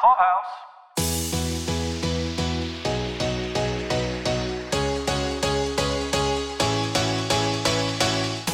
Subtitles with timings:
[0.00, 0.79] Clubhouse.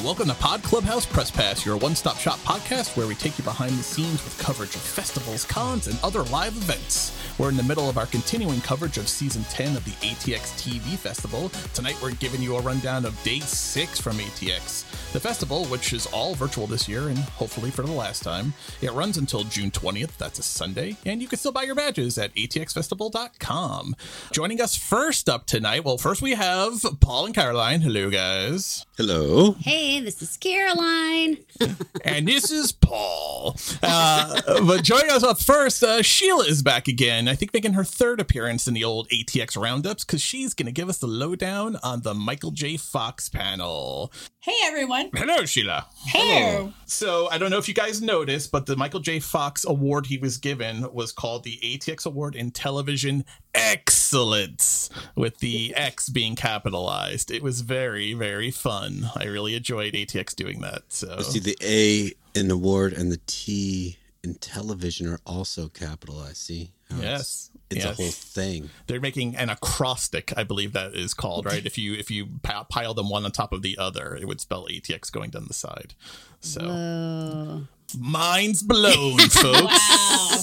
[0.06, 3.42] Welcome to Pod Clubhouse Press Pass, your one stop shop podcast where we take you
[3.42, 7.13] behind the scenes with coverage of festivals, cons, and other live events.
[7.38, 10.96] We're in the middle of our continuing coverage of season 10 of the ATX TV
[10.96, 11.49] Festival.
[11.74, 14.85] Tonight, we're giving you a rundown of day six from ATX.
[15.13, 18.92] The festival, which is all virtual this year and hopefully for the last time, it
[18.92, 20.16] runs until June 20th.
[20.18, 20.96] That's a Sunday.
[21.04, 23.96] And you can still buy your badges at atxfestival.com.
[24.30, 27.80] Joining us first up tonight, well, first we have Paul and Caroline.
[27.80, 28.86] Hello, guys.
[28.96, 29.56] Hello.
[29.60, 31.38] Hey, this is Caroline.
[32.05, 33.56] and this is Paul.
[33.82, 37.28] Uh, but joining us up first, uh, Sheila is back again.
[37.28, 40.72] I think making her third appearance in the old ATX roundups because she's going to
[40.72, 42.77] give us the lowdown on the Michael J.
[42.77, 44.12] Fox panel.
[44.41, 45.10] Hey everyone.
[45.12, 45.86] Hello, Sheila.
[46.06, 46.72] Hello.
[46.84, 49.19] So I don't know if you guys noticed, but the Michael J.
[49.19, 53.24] Fox award he was given was called the ATX Award in Television
[53.56, 57.30] Excellence, with the X being capitalized.
[57.30, 59.11] It was very, very fun.
[59.17, 60.83] I really enjoyed ATX doing that.
[60.89, 66.36] So See, the A in award and the T in television are also capitalized.
[66.39, 66.72] See?
[66.91, 67.20] How Yes.
[67.20, 67.98] It's, it's Yes.
[67.98, 68.70] a whole thing.
[68.86, 71.64] they're making an acrostic, I believe that is called, right?
[71.67, 74.41] if you if you pi- pile them one on top of the other, it would
[74.41, 75.95] spell ATX going down the side.
[76.41, 77.67] So Whoa.
[77.97, 79.62] Mind's blown, folks.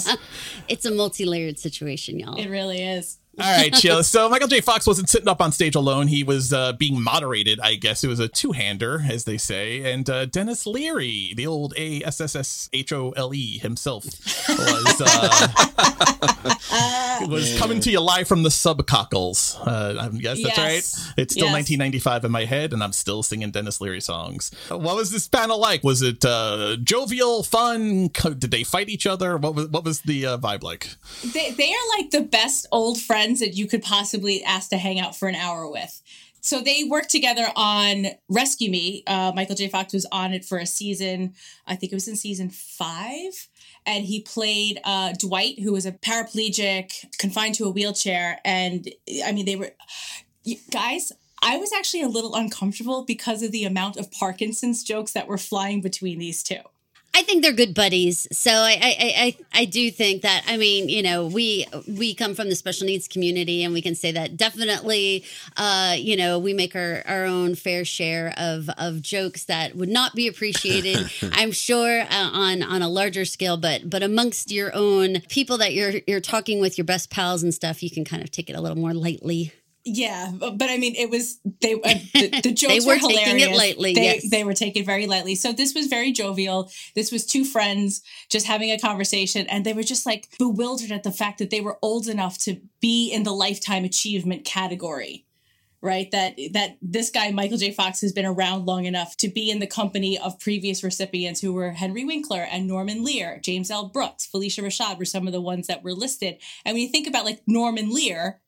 [0.08, 0.16] Wow.
[0.68, 2.36] It's a multi layered situation, y'all.
[2.40, 3.18] it really is.
[3.40, 4.04] All right, chill.
[4.04, 4.62] So Michael J.
[4.62, 6.06] Fox wasn't sitting up on stage alone.
[6.08, 8.04] He was uh, being moderated, I guess.
[8.04, 9.92] It was a two-hander, as they say.
[9.92, 14.06] And uh, Denis Leary, the old A S S S H O L E himself,
[14.50, 15.48] was uh,
[17.28, 19.58] was coming to you live from the subcockles.
[19.66, 20.58] Uh, I guess that's Yes.
[20.60, 21.14] right.
[21.18, 21.54] It's still Yes.
[21.54, 24.52] 1995 in my head, and I'm still singing Denis Leary songs.
[24.70, 25.84] What was this panel like?
[25.84, 28.10] Was it uh, jovial, fun?
[28.10, 29.38] Did they fight each other?
[29.38, 30.90] What was what was the uh, vibe like?
[31.34, 35.00] They they are like the best old friends that you could possibly ask to hang
[35.00, 36.02] out for an hour with.
[36.42, 39.04] So they worked together on Rescue Me.
[39.08, 39.70] Uh, Michael J.
[39.70, 41.36] Fox was on it for a season.
[41.66, 43.48] I think it was in season five.
[43.86, 48.40] And he played uh, Dwight, who was a paraplegic, confined to a wheelchair.
[48.44, 48.90] And
[49.26, 49.72] I mean, they were,
[50.70, 55.28] guys, I was actually a little uncomfortable because of the amount of Parkinson's jokes that
[55.28, 56.60] were flying between these two.
[57.16, 58.28] I think they're good buddies.
[58.32, 60.44] So I, I, I, I do think that.
[60.48, 63.94] I mean, you know, we we come from the special needs community, and we can
[63.94, 65.24] say that definitely.
[65.56, 69.90] Uh, you know, we make our, our own fair share of of jokes that would
[69.90, 71.12] not be appreciated.
[71.34, 75.74] I'm sure uh, on on a larger scale, but but amongst your own people that
[75.74, 78.56] you're you're talking with, your best pals and stuff, you can kind of take it
[78.56, 79.54] a little more lightly.
[79.86, 81.78] Yeah, but, I mean, it was they uh,
[82.14, 84.30] the, the jokes were were, taking it lightly, They yes.
[84.30, 85.36] they were taken very lightly.
[85.36, 86.72] So this was very jovial.
[86.96, 91.04] This was two friends just having a conversation, and they were just like bewildered at
[91.04, 95.26] the fact that they were old enough to be in the lifetime achievement category.
[95.82, 97.74] Right, that that this guy Michael J.
[97.74, 101.52] Fox has been around long enough to be in the company of previous recipients who
[101.52, 103.90] were Henry Winkler and Norman Lear, James L.
[103.90, 106.38] Brooks, Phylicia Rashad were some of the ones that were listed.
[106.64, 108.40] And when you think about like Norman Lear,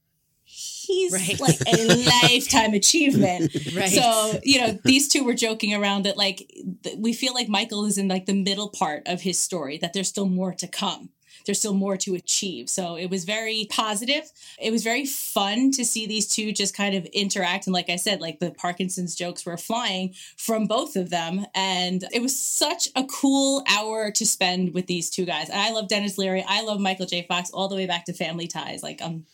[0.46, 1.40] he's Right.
[1.40, 1.86] like a
[2.32, 3.52] lifetime achievement.
[3.76, 3.90] Right.
[3.90, 6.50] So, you know, these two were joking around that like
[6.84, 9.94] th- we feel like Michael is in like the middle part of his story, that
[9.94, 11.10] there's still more to come.
[11.46, 12.70] There's still more to achieve.
[12.70, 14.32] So it was very positive.
[14.60, 17.68] It was very fun to see these two just kind of interact.
[17.68, 21.46] And like I said, like the Parkinson's jokes were flying from both of them.
[21.54, 25.50] And it was such a cool hour to spend with these two guys.
[25.50, 26.44] And I love Denis Leary.
[26.48, 27.26] I love Michael J.
[27.28, 28.82] Fox all the way back to Family Ties.
[28.82, 29.26] Like I'm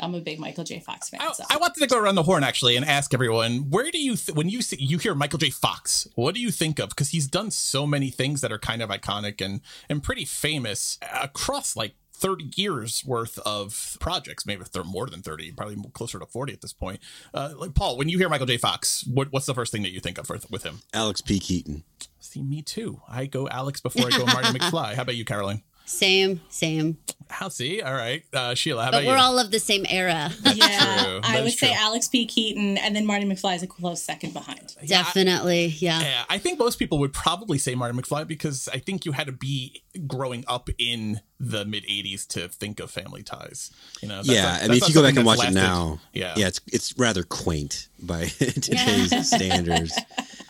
[0.00, 0.80] I'm a big Michael J.
[0.80, 1.20] Fox fan.
[1.22, 1.44] I, so.
[1.48, 4.34] I wanted to go around the horn actually and ask everyone where do you th-
[4.36, 5.50] when you see, you hear Michael J.
[5.50, 6.88] Fox, what do you think of?
[6.90, 10.98] Because he's done so many things that are kind of iconic and and pretty famous
[11.22, 11.94] across like.
[12.16, 16.52] 30 years worth of projects, maybe if they're more than 30, probably closer to 40
[16.52, 17.00] at this point.
[17.34, 18.56] Uh, like Paul, when you hear Michael J.
[18.56, 20.78] Fox, what, what's the first thing that you think of with, with him?
[20.94, 21.40] Alex P.
[21.40, 21.82] Keaton.
[22.20, 23.02] See, me too.
[23.08, 24.94] I go Alex before I go Marty McFly.
[24.94, 25.64] How about you, Caroline?
[25.86, 26.98] Same, same.
[27.30, 27.80] How see?
[27.82, 28.84] All right, uh, Sheila.
[28.84, 29.22] How But about we're you?
[29.22, 30.30] all of the same era.
[30.54, 31.20] yeah, true.
[31.22, 31.72] I is would say.
[31.74, 32.26] Alex P.
[32.26, 34.76] Keaton, and then Marty McFly is a close second behind.
[34.86, 36.00] Definitely, yeah.
[36.00, 39.26] Yeah, I think most people would probably say Marty McFly because I think you had
[39.26, 43.70] to be growing up in the mid '80s to think of Family Ties.
[44.00, 45.54] You know, that's yeah, not- I mean, if you go back and watch that's it
[45.54, 49.98] now, yeah, yeah, it's it's rather quaint by today's standards.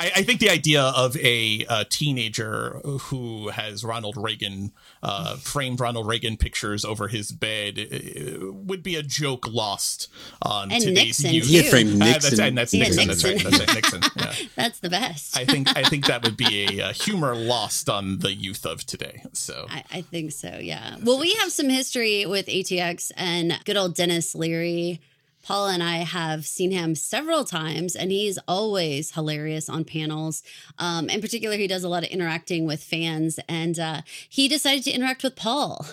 [0.00, 4.72] I, I think the idea of a, a teenager who has Ronald Reagan
[5.02, 10.08] uh, framed Ronald Reagan pictures over his bed uh, would be a joke lost
[10.42, 11.46] on And today's Nixon, youth.
[11.46, 11.70] He had too.
[11.70, 12.44] framed Uh, that's, Nixon.
[12.46, 13.06] and that's Yeah, Nixon.
[13.08, 13.32] That's right.
[13.34, 13.50] Nixon.
[13.50, 13.74] That's right.
[13.74, 14.02] Nixon.
[14.16, 14.34] Yeah.
[14.56, 15.36] That's the best.
[15.36, 18.84] I think I think that would be a, uh humor lost on the youth of
[18.84, 19.22] today.
[19.32, 20.96] So I, I think so, yeah.
[21.02, 25.00] Well, we have some history with ATX and good old Denis Leary.
[25.44, 30.42] Paul and I have seen him several times, and he's always hilarious on panels.
[30.78, 34.84] Um, in particular, he does a lot of interacting with fans, and uh, he decided
[34.84, 35.86] to interact with Paul.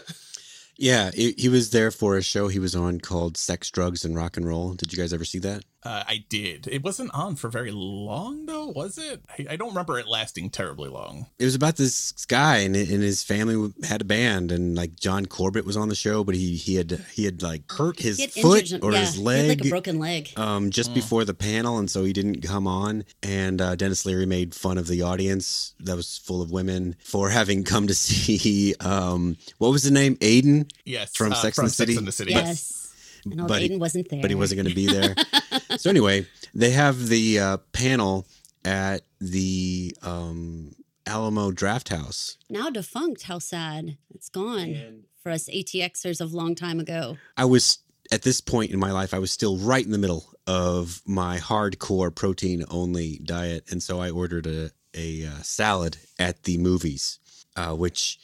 [0.77, 4.15] Yeah, he, he was there for a show he was on called Sex, Drugs, and
[4.15, 4.73] Rock and Roll.
[4.73, 5.63] Did you guys ever see that?
[5.83, 6.67] Uh, I did.
[6.71, 9.21] It wasn't on for very long, though, was it?
[9.37, 11.25] I, I don't remember it lasting terribly long.
[11.39, 15.25] It was about this guy and, and his family had a band and like John
[15.25, 18.61] Corbett was on the show, but he he had he had like hurt his foot
[18.61, 20.29] injured- or yeah, his he had, leg like a broken leg.
[20.37, 23.03] um, just before the panel, and so he didn't come on.
[23.23, 27.29] And uh, Dennis Leary made fun of the audience that was full of women for
[27.39, 31.63] having come to see um, what was the name Aiden, Yes, From uh, Sex from
[31.65, 31.93] and the City?
[31.93, 32.31] Sex and the City.
[32.33, 32.80] Yes.
[33.25, 34.21] And old but he- Aiden wasn't there.
[34.21, 35.15] but he wasn't going to be there.
[35.77, 38.27] so anyway, they have the uh, panel
[38.65, 40.75] at the um,
[41.05, 42.37] Alamo Drafthouse.
[42.49, 43.23] Now defunct.
[43.23, 43.97] How sad.
[44.13, 47.17] It's gone for us ATXers of long time ago.
[47.37, 47.79] I was
[48.11, 51.37] at this point in my life, I was still right in the middle of my
[51.37, 57.19] hardcore protein only diet, and so I ordered a a uh, salad at the movies,
[57.55, 58.19] uh, which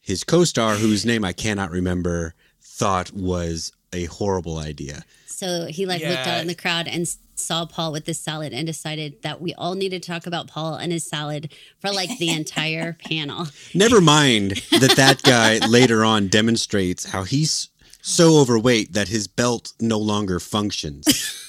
[0.00, 5.04] his co-star, whose name I cannot remember, thought was a horrible idea.
[5.26, 8.66] So he like looked out in the crowd and saw Paul with this salad and
[8.66, 12.30] decided that we all need to talk about Paul and his salad for like the
[12.30, 13.48] entire panel.
[13.74, 17.68] Never mind that that guy later on demonstrates how he's
[18.00, 21.41] so overweight that his belt no longer functions.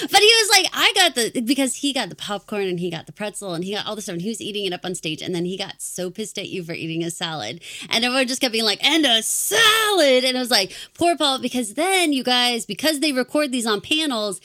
[0.00, 3.06] But he was like, I got the because he got the popcorn and he got
[3.06, 4.94] the pretzel and he got all the stuff and he was eating it up on
[4.94, 8.26] stage and then he got so pissed at you for eating a salad and everyone
[8.26, 12.12] just kept being like, and a salad and I was like, poor Paul because then
[12.12, 14.40] you guys because they record these on panels.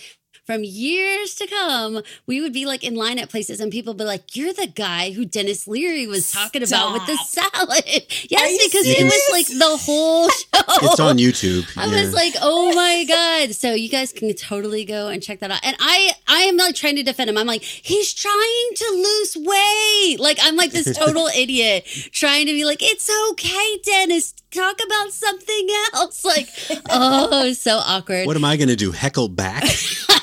[0.46, 3.98] From years to come, we would be like in line at places and people would
[3.98, 7.84] be like, You're the guy who Denis Leary was talking about with the salad.
[8.30, 10.92] yes, you because it was like the whole show.
[10.92, 11.68] it's on YouTube.
[11.76, 12.00] I yeah.
[12.00, 13.56] was like, oh my god!
[13.56, 15.62] So you guys can totally go and check that out.
[15.64, 17.40] And I, I am like trying to defend him.
[17.40, 20.20] I'm like, he's trying to lose weight.
[20.20, 24.36] Like I'm like this total idiot trying to be like, it's okay, Dennis.
[24.52, 26.24] Talk about something else.
[26.24, 26.48] Like,
[26.90, 28.26] oh, so awkward.
[28.26, 28.92] what am I going to do?
[28.92, 29.66] Heckle back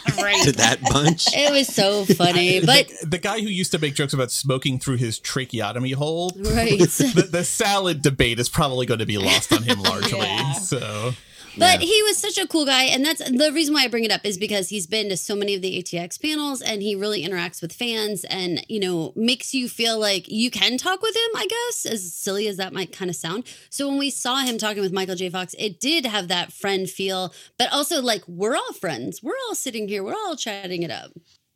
[0.45, 1.27] to that bunch?
[1.35, 4.79] It was so funny, but the, the guy who used to make jokes about smoking
[4.79, 6.33] through his tracheotomy hole.
[6.37, 6.79] right.
[7.13, 10.21] The, the salad debate is probably going to be lost on him largely.
[10.23, 10.53] Yeah.
[10.53, 11.13] So
[11.59, 14.11] But he was such a cool guy, and that's the reason why I bring it
[14.11, 17.25] up is because he's been to so many of the ATX panels, and he really
[17.25, 21.31] interacts with fans, and you know makes you feel like you can talk with him.
[21.37, 23.45] I guess as silly as that might kind of sound.
[23.69, 25.29] So when we saw him talking with Michael J.
[25.29, 29.23] Fox, it did have that friend feel, but also like we're all friends.
[29.23, 30.03] We're all sitting here.
[30.03, 31.11] We're all chatting it up.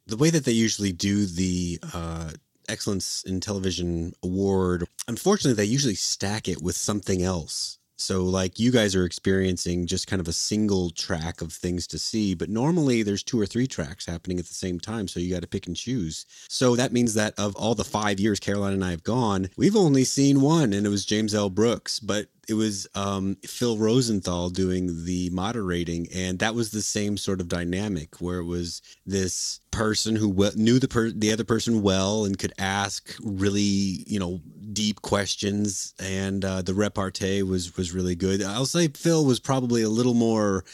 [0.06, 2.30] the way that they usually do the uh,
[2.68, 8.70] excellence in television award unfortunately they usually stack it with something else so like you
[8.70, 13.02] guys are experiencing just kind of a single track of things to see but normally
[13.02, 15.66] there's two or three tracks happening at the same time so you got to pick
[15.66, 16.26] and choose.
[16.48, 19.76] So that means that of all the five years caroline and i have gone we've
[19.76, 21.50] only seen one and it was james l.
[21.50, 27.16] Brooks but it was um, Phil Rosenthal doing the moderating, and that was the same
[27.16, 31.44] sort of dynamic where it was this person who we- knew the per- the other
[31.44, 34.40] person well and could ask really you know
[34.72, 38.42] deep questions, and uh, the repartee was was really good.
[38.42, 40.64] I'll say Phil was probably a little more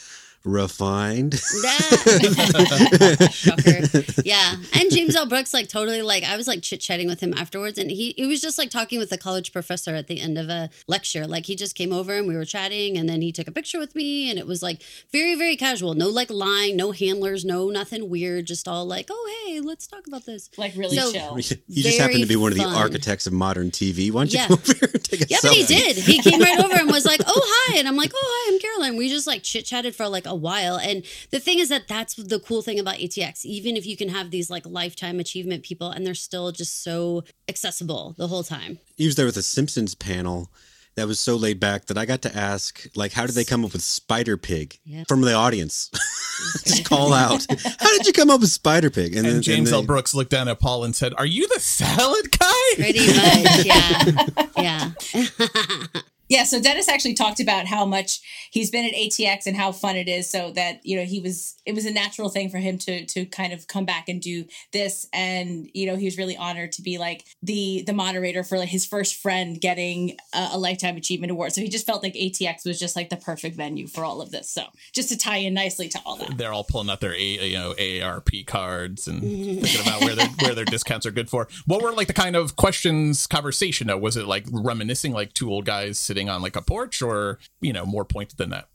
[0.44, 1.32] refined.
[1.32, 3.32] That-
[4.24, 4.56] Yeah.
[4.74, 5.26] And James L.
[5.26, 8.26] Brooks, like totally like I was like chit chatting with him afterwards and he he
[8.26, 11.26] was just like talking with a college professor at the end of a lecture.
[11.26, 13.78] Like he just came over and we were chatting and then he took a picture
[13.78, 14.82] with me and it was like
[15.12, 15.94] very, very casual.
[15.94, 20.06] No like lying, no handlers, no nothing weird, just all like, Oh hey, let's talk
[20.06, 20.50] about this.
[20.56, 21.38] Like really So- chill.
[21.68, 22.74] you just happen to be one of the fun.
[22.74, 24.10] architects of modern TV.
[24.10, 24.46] Why don't you Yeah.
[24.48, 25.96] come over and take a Yeah, but he did.
[25.96, 28.60] He came right over and was like, "Oh, hi," and I'm like, "Oh, hi, I'm
[28.60, 31.88] Caroline." We just like chit chatted for like a while, and the thing is that
[31.88, 33.44] that's the cool thing about ATX.
[33.44, 37.24] Even if you can have these like lifetime achievement people, and they're still just so
[37.48, 38.78] accessible the whole time.
[38.96, 40.50] he was there with a Simpsons panel
[40.94, 43.64] that was so laid back that I got to ask, like, how did they come
[43.64, 45.04] up with Spider Pig Yeah.
[45.08, 45.90] from the audience?
[46.66, 47.46] Just call out,
[47.78, 49.16] how did you come up with Spider Pig?
[49.16, 49.82] and, then James they- L.
[49.84, 54.26] Brooks looked down at Paul and said, "Are you the salad guy?" Pretty much, yeah,
[54.58, 56.00] yeah.
[56.32, 59.96] Yeah, so Dennis actually talked about how much he's been at ATX and how fun
[59.96, 60.30] it is.
[60.30, 63.26] So that you know he was it was a natural thing for him to to
[63.26, 66.82] kind of come back and do this, and you know he was really honored to
[66.82, 71.32] be like the the moderator for like his first friend getting a, a lifetime achievement
[71.32, 71.52] award.
[71.52, 74.30] So he just felt like ATX was just like the perfect venue for all of
[74.30, 74.48] this.
[74.48, 77.48] So just to tie in nicely to all that, they're all pulling out their A,
[77.50, 79.20] you know AARP cards and
[79.60, 81.46] thinking about where their where their discounts are good for.
[81.66, 83.88] What were like the kind of questions conversation?
[83.88, 83.98] Though?
[83.98, 87.72] Was it like reminiscing like two old guys sitting on like a porch, or you
[87.72, 88.68] know more pointed than that?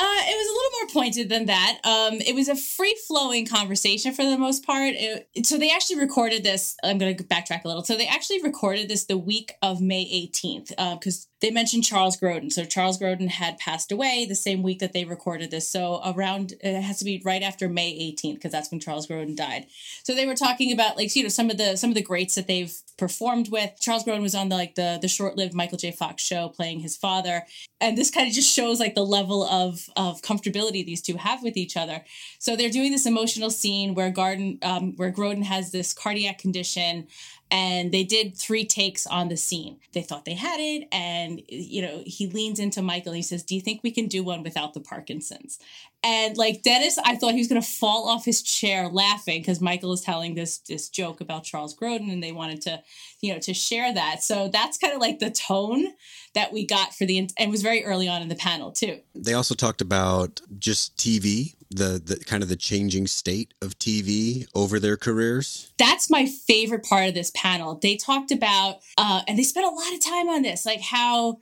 [0.00, 1.80] Uh, it was a little more pointed than that.
[1.82, 4.94] Um, it was a free flowing conversation for the most part.
[4.94, 6.76] It, so they actually recorded this.
[6.84, 7.82] I'm going to backtrack a little.
[7.82, 10.68] So they actually recorded this the week of May 18th
[11.00, 12.52] because uh, they mentioned Charles Grodin.
[12.52, 15.68] So Charles Grodin had passed away the same week that they recorded this.
[15.68, 19.34] So around it has to be right after May 18th because that's when Charles Grodin
[19.34, 19.66] died.
[20.04, 22.36] So they were talking about like you know some of the some of the greats
[22.36, 23.72] that they've performed with.
[23.80, 25.92] Charles Grodin was on the like the the short-lived Michael J.
[25.92, 27.46] Fox show playing his father.
[27.80, 31.42] And this kind of just shows like the level of of comfortability these two have
[31.42, 32.04] with each other.
[32.38, 37.06] So they're doing this emotional scene where Garden um, where Grodin has this cardiac condition
[37.50, 39.78] and they did three takes on the scene.
[39.92, 43.12] They thought they had it, and you know he leans into Michael.
[43.12, 45.58] and he says, "Do you think we can do one without the Parkinsons?"
[46.04, 49.60] And like Dennis, I thought he was going to fall off his chair laughing because
[49.60, 52.82] Michael is telling this this joke about Charles Grodin, and they wanted to,
[53.20, 54.22] you know, to share that.
[54.22, 55.88] So that's kind of like the tone
[56.34, 59.00] that we got for the and it was very early on in the panel too.
[59.14, 64.46] They also talked about just TV, the the kind of the changing state of TV
[64.54, 65.72] over their careers.
[65.78, 67.74] That's my favorite part of this panel.
[67.74, 71.38] They talked about uh, and they spent a lot of time on this, like how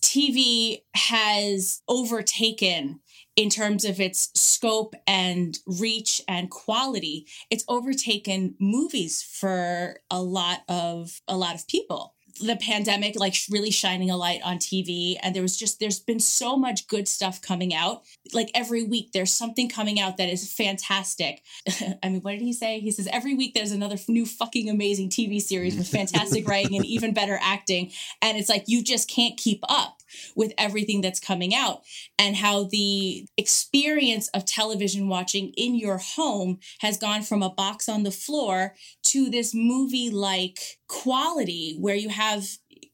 [0.00, 3.00] TV has overtaken
[3.38, 10.62] in terms of its scope and reach and quality it's overtaken movies for a lot
[10.68, 12.14] of a lot of people.
[12.40, 16.20] The pandemic like really shining a light on TV and there was just there's been
[16.20, 18.02] so much good stuff coming out.
[18.32, 21.42] Like every week there's something coming out that is fantastic.
[22.02, 22.80] I mean what did he say?
[22.80, 26.84] He says every week there's another new fucking amazing TV series with fantastic writing and
[26.86, 27.92] even better acting.
[28.20, 29.97] And it's like you just can't keep up
[30.34, 31.82] with everything that's coming out
[32.18, 37.88] and how the experience of television watching in your home has gone from a box
[37.88, 42.46] on the floor to this movie like quality where you have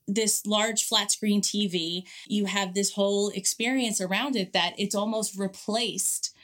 [0.07, 5.39] this large flat screen TV, you have this whole experience around it that it's almost
[5.39, 6.35] replaced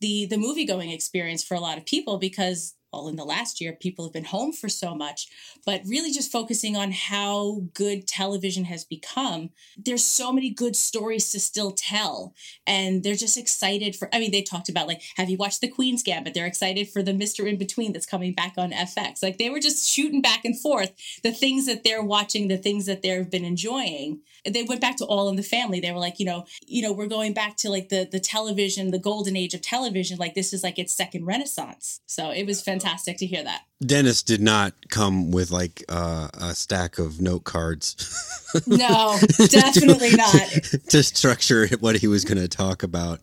[0.00, 3.60] the the movie going experience for a lot of people because well, in the last
[3.60, 5.28] year, people have been home for so much,
[5.64, 9.50] but really just focusing on how good television has become.
[9.78, 12.34] There's so many good stories to still tell.
[12.66, 15.68] And they're just excited for, I mean, they talked about like, have you watched The
[15.68, 16.34] Queen's Gambit?
[16.34, 17.48] They're excited for the Mr.
[17.48, 19.22] In Between that's coming back on FX.
[19.22, 22.86] Like they were just shooting back and forth the things that they're watching, the things
[22.86, 24.20] that they've been enjoying.
[24.48, 25.80] They went back to All in the Family.
[25.80, 28.90] They were like, you know, you know, we're going back to like the the television,
[28.90, 30.18] the golden age of television.
[30.18, 32.00] Like this is like its second renaissance.
[32.06, 33.62] So it was fantastic fantastic to hear that.
[33.84, 37.96] Dennis did not come with like uh, a stack of note cards.
[38.66, 39.18] no,
[39.48, 40.34] definitely not.
[40.88, 43.20] to structure what he was going to talk about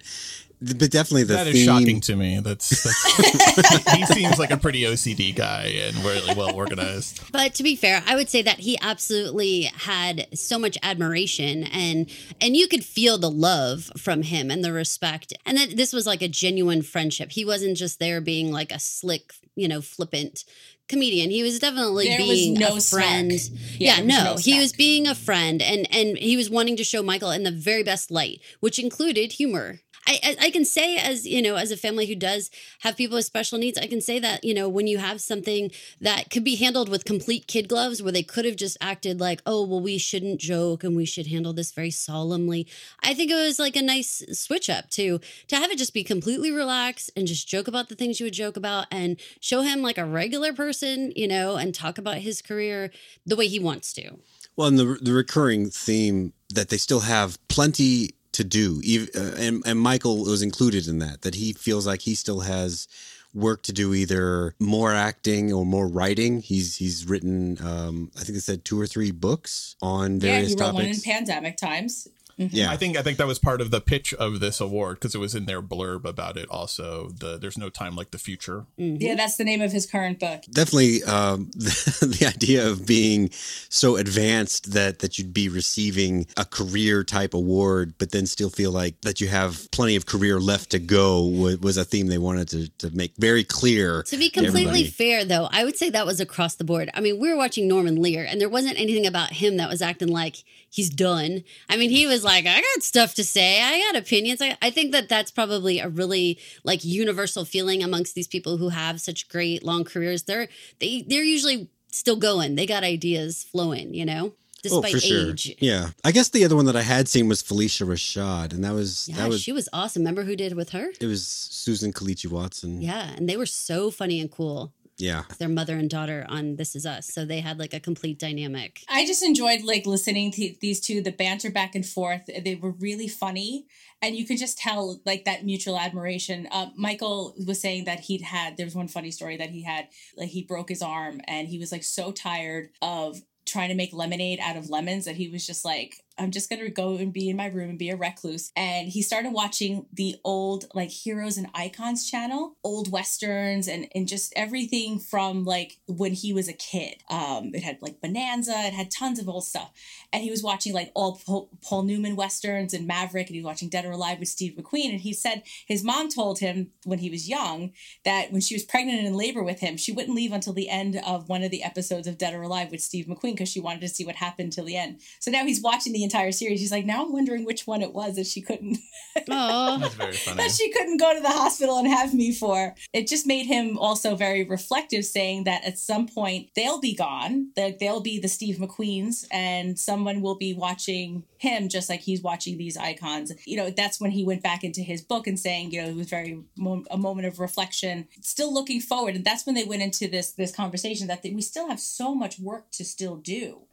[0.61, 1.55] but definitely the that theme.
[1.55, 2.39] is shocking to me.
[2.39, 2.69] That's,
[3.55, 7.31] that's he seems like a pretty OCD guy and really well organized.
[7.31, 12.09] But to be fair, I would say that he absolutely had so much admiration and
[12.41, 16.05] and you could feel the love from him and the respect, and that this was
[16.05, 17.31] like a genuine friendship.
[17.31, 20.43] He wasn't just there being like a slick, you know, flippant
[20.89, 21.29] comedian.
[21.29, 23.31] He was definitely there being was no a friend.
[23.77, 27.01] Yeah, Yeah, no, he was being a friend, and and he was wanting to show
[27.01, 29.79] Michael in the very best light, which included humor.
[30.08, 33.25] I, I can say as you know as a family who does have people with
[33.25, 36.56] special needs i can say that you know when you have something that could be
[36.56, 39.98] handled with complete kid gloves where they could have just acted like oh well we
[39.98, 42.68] shouldn't joke and we should handle this very solemnly
[43.03, 46.03] i think it was like a nice switch up to to have it just be
[46.03, 49.82] completely relaxed and just joke about the things you would joke about and show him
[49.82, 52.91] like a regular person you know and talk about his career
[53.25, 54.18] the way he wants to.
[54.56, 58.81] Well and the, the recurring theme that they still have plenty to do.
[59.15, 62.88] Uh, and, and Michael was included in that, that he feels like he still has
[63.34, 66.41] work to do either more acting or more writing.
[66.41, 70.55] He's he's written um, I think they said two or three books on various yeah,
[70.55, 71.05] he wrote topics.
[71.05, 72.08] one in pandemic times.
[72.39, 72.55] Mm-hmm.
[72.55, 75.13] Yeah, I think I think that was part of the pitch of this award because
[75.13, 76.48] it was in their blurb about it.
[76.50, 78.65] Also, the there's no time like the future.
[78.79, 78.96] Mm-hmm.
[79.01, 80.43] Yeah, that's the name of his current book.
[80.50, 83.29] Definitely, um, the, the, idea of being
[83.67, 88.72] so advanced that that you'd be receiving a career type award, but then still feel
[88.72, 92.17] like that you have plenty of career left to go was, was a theme they
[92.17, 94.03] wanted to to make very clear.
[94.03, 96.89] To be completely to fair, though, I would say that was across the board.
[96.93, 99.81] I mean, we were watching Norman Lear, and there wasn't anything about him that was
[99.81, 100.38] acting like
[100.69, 101.43] he's done.
[101.69, 103.61] I mean, he was like, I got stuff to say.
[103.61, 104.41] I got opinions.
[104.41, 108.69] I, I think that that's probably a really like universal feeling amongst these people who
[108.69, 110.23] have such great long careers.
[110.23, 110.47] They're
[110.79, 112.55] they they're usually still going.
[112.55, 114.33] They got ideas flowing, you know,
[114.71, 115.55] oh, despite age.
[115.59, 115.89] Yeah.
[116.03, 119.07] I guess the other one that I had seen was Phylicia Rashad, and that was
[119.09, 120.01] Yeah, that was she was awesome.
[120.01, 120.91] Remember who did with her?
[120.99, 122.81] it was Susan Kelechi Watson.
[122.81, 124.73] Yeah, and they were so funny and cool.
[125.00, 125.24] Yeah.
[125.39, 128.84] Their mother and daughter on This Is Us, so they had like a complete dynamic.
[128.89, 132.25] I just enjoyed like listening to these two, the banter back and forth.
[132.27, 133.65] They were really funny,
[134.01, 136.48] and you could just tell like that mutual admiration.
[136.51, 138.58] Uh, Michael was saying that he'd had.
[138.58, 139.88] There's one funny story that he had.
[140.18, 143.94] Like he broke his arm, and he was like so tired of trying to make
[143.94, 147.29] lemonade out of lemons that he was just like i'm just gonna go and be
[147.29, 148.51] in my room and be a recluse.
[148.55, 154.07] And he started watching the old like heroes and icons channel old westerns and and
[154.07, 157.03] just everything from like when he was a kid.
[157.09, 159.71] Um it had like bonanza it had tons of old stuff.
[160.11, 163.47] And he was watching like all paul, paul newman westerns and maverick and he was
[163.47, 164.91] watching dead or alive with steve mcqueen.
[164.91, 167.71] And he said his mom told him when he was young
[168.03, 170.69] that when she was pregnant and in labor with him she wouldn't leave until the
[170.69, 173.59] end of one of the episodes of dead or alive with steve mcqueen because she
[173.59, 174.99] wanted to see what happened till the end.
[175.19, 177.93] So now he's watching the entire series he's like now i'm wondering which one it
[177.93, 178.77] was that she couldn't
[179.31, 180.37] Oh, That's very funny.
[180.37, 182.75] that she couldn't go to the hospital and have me for.
[182.93, 187.49] It just made him also very reflective, saying that at some point they'll be gone,
[187.55, 192.21] that they'll be the Steve McQueens, and someone will be watching him just like he's
[192.21, 193.31] watching these icons.
[193.45, 195.95] You know, that's when he went back into his book and saying, you know, it
[195.95, 199.81] was very mo- a moment of reflection, still looking forward, and that's when they went
[199.81, 203.63] into this this conversation that we still have so much work to still do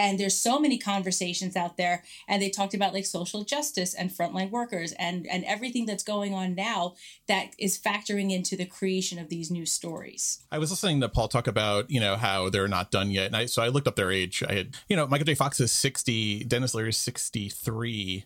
[0.00, 4.10] and there's so many conversations out there and they talked about like social justice and
[4.10, 6.94] frontline workers and and everything that's going on now
[7.28, 11.28] that is factoring into the creation of these new stories I was listening to Paul
[11.28, 13.26] talk about, you know, how they're not done yet.
[13.26, 14.42] And I, so I looked up their age.
[14.48, 15.34] I had, you know, Michael J.
[15.34, 18.24] Fox is 60, Denis Leary is 63.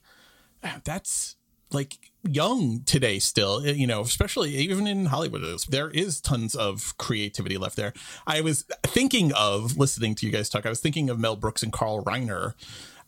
[0.63, 1.37] Ah, That's
[1.75, 5.43] like young today still, eh, you know, especially even in Hollywood.
[5.69, 7.93] There is tons of creativity left there.
[8.27, 10.67] I was thinking of listening to you guys talk.
[10.67, 12.55] I was thinking of Mel Brooks and Carl Reiner.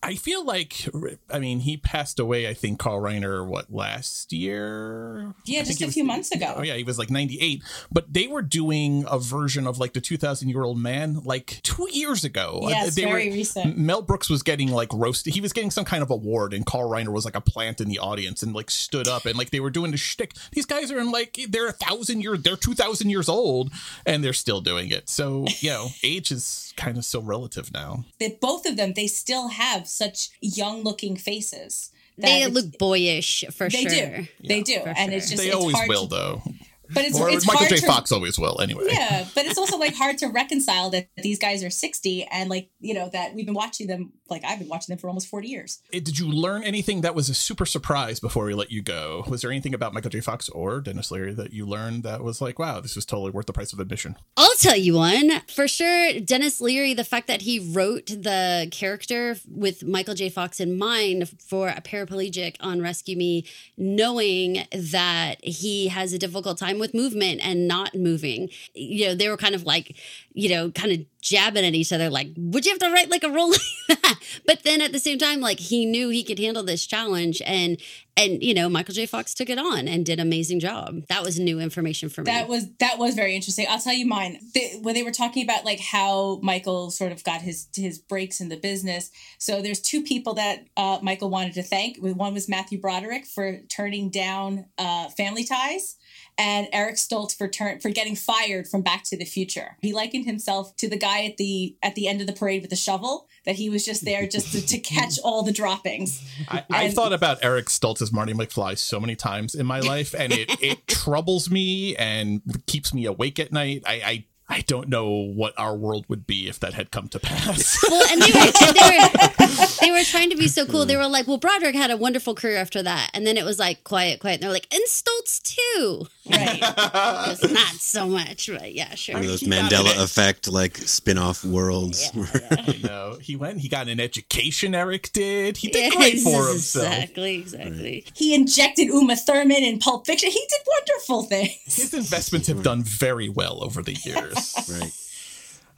[0.07, 0.89] I feel like,
[1.31, 5.35] I mean, he passed away, I think, Carl Reiner, what, last year?
[5.45, 8.13] yeah I just a was- few months ago Oh yeah, he was like 98, but
[8.13, 12.25] they were doing a version of like the 2000 year old man like 2 years
[12.25, 12.61] ago.
[12.65, 13.77] Uh, Yes, they very recent.
[13.79, 15.35] Mel Brooks was getting like roasted.
[15.35, 17.89] He was getting some kind of award and Carl Reiner was like a plant in
[17.89, 20.35] the audience and like stood up and like they were doing the shtick.
[20.53, 23.71] These guys are in like they're a thousand years, they're 2000 years old
[24.05, 25.09] and they're still doing it.
[25.09, 28.05] So, you know, age is kind of so relative now.
[28.21, 31.91] that both of them they still have such young looking faces.
[32.19, 33.91] They look boyish for they sure.
[33.91, 36.43] do they do for and it's just they it's always hard will to, though.
[36.93, 37.77] But it's, Or it's Michael hard J.
[37.79, 38.85] to, Fox always will anyway.
[38.89, 42.71] yeah but it's also like hard to reconcile that these guys are 60 and like
[42.81, 45.49] you know that we've been watching them like i've been watching them for almost 40
[45.49, 48.83] years Eh, Did you learn anything that was a super surprise before we let you
[48.83, 49.25] go?
[49.29, 50.21] Was there anything about Michael J.
[50.21, 53.47] Fox or Denis Leary that you learned that was like, wow, this is totally worth
[53.47, 54.17] the price of admission?
[54.37, 56.19] I'll tell you one for sure.
[56.21, 60.29] Denis Leary, the fact that he wrote the character with Michael J.
[60.29, 63.45] Fox in mind for a paraplegic on Rescue Me,
[63.77, 68.49] knowing that he has a difficult time with movement and not moving.
[68.75, 69.97] You know, they were kind of like,
[70.33, 73.25] you know, kind of jabbing at each other, like, would you have to write like
[73.25, 73.53] a role?
[74.45, 77.81] But then at the same time, like he knew he could handle this challenge and
[78.19, 79.05] and you know, Michael J.
[79.05, 81.03] Fox took it on and did an amazing job.
[81.09, 82.27] That was new information for me.
[82.27, 83.67] That was that was very interesting.
[83.69, 84.39] I'll tell you mine.
[84.81, 88.49] When they were talking about like how Michael sort of got his his breaks in
[88.49, 89.11] the business.
[89.39, 91.99] So there's two people that uh, Michael wanted to thank.
[91.99, 95.97] One was Matthew Broderick for turning down uh, Family Ties,
[96.39, 99.77] and Eric Stoltz for turn for getting fired from Back to the Future.
[99.81, 102.71] He likened himself to the guy at the at the end of the parade with
[102.71, 103.29] the shovel.
[103.45, 106.23] That he was just there just to, to catch all the droppings.
[106.49, 110.15] I, I've thought about Eric Stoltz as Marty McFly so many times in my life,
[110.19, 113.85] and it, it troubles me and keeps me awake at night.
[113.87, 117.19] I, I I don't know what our world would be if that had come to
[117.19, 117.79] pass.
[117.89, 120.85] well, and they were, and they were they were trying to be so cool.
[120.87, 123.59] They were like, "Well, Broderick had a wonderful career after that," and then it was
[123.59, 124.35] like quiet, quiet.
[124.35, 126.61] And they're like, "And Stoltz too." Right.
[127.27, 129.15] Just not so much, but yeah, sure.
[129.15, 132.11] One of those He Mandela effect like spin-off worlds.
[132.51, 133.61] I know he went.
[133.61, 134.75] He got an education.
[134.75, 135.57] Eric did.
[135.57, 136.87] He did Yeah, great for himself.
[136.87, 138.05] Exactly, exactly.
[138.15, 140.31] he injected Uma Thurman in Pulp Fiction.
[140.31, 141.77] He did wonderful things.
[141.77, 144.55] His investments have done very well over the years.
[144.81, 144.93] right.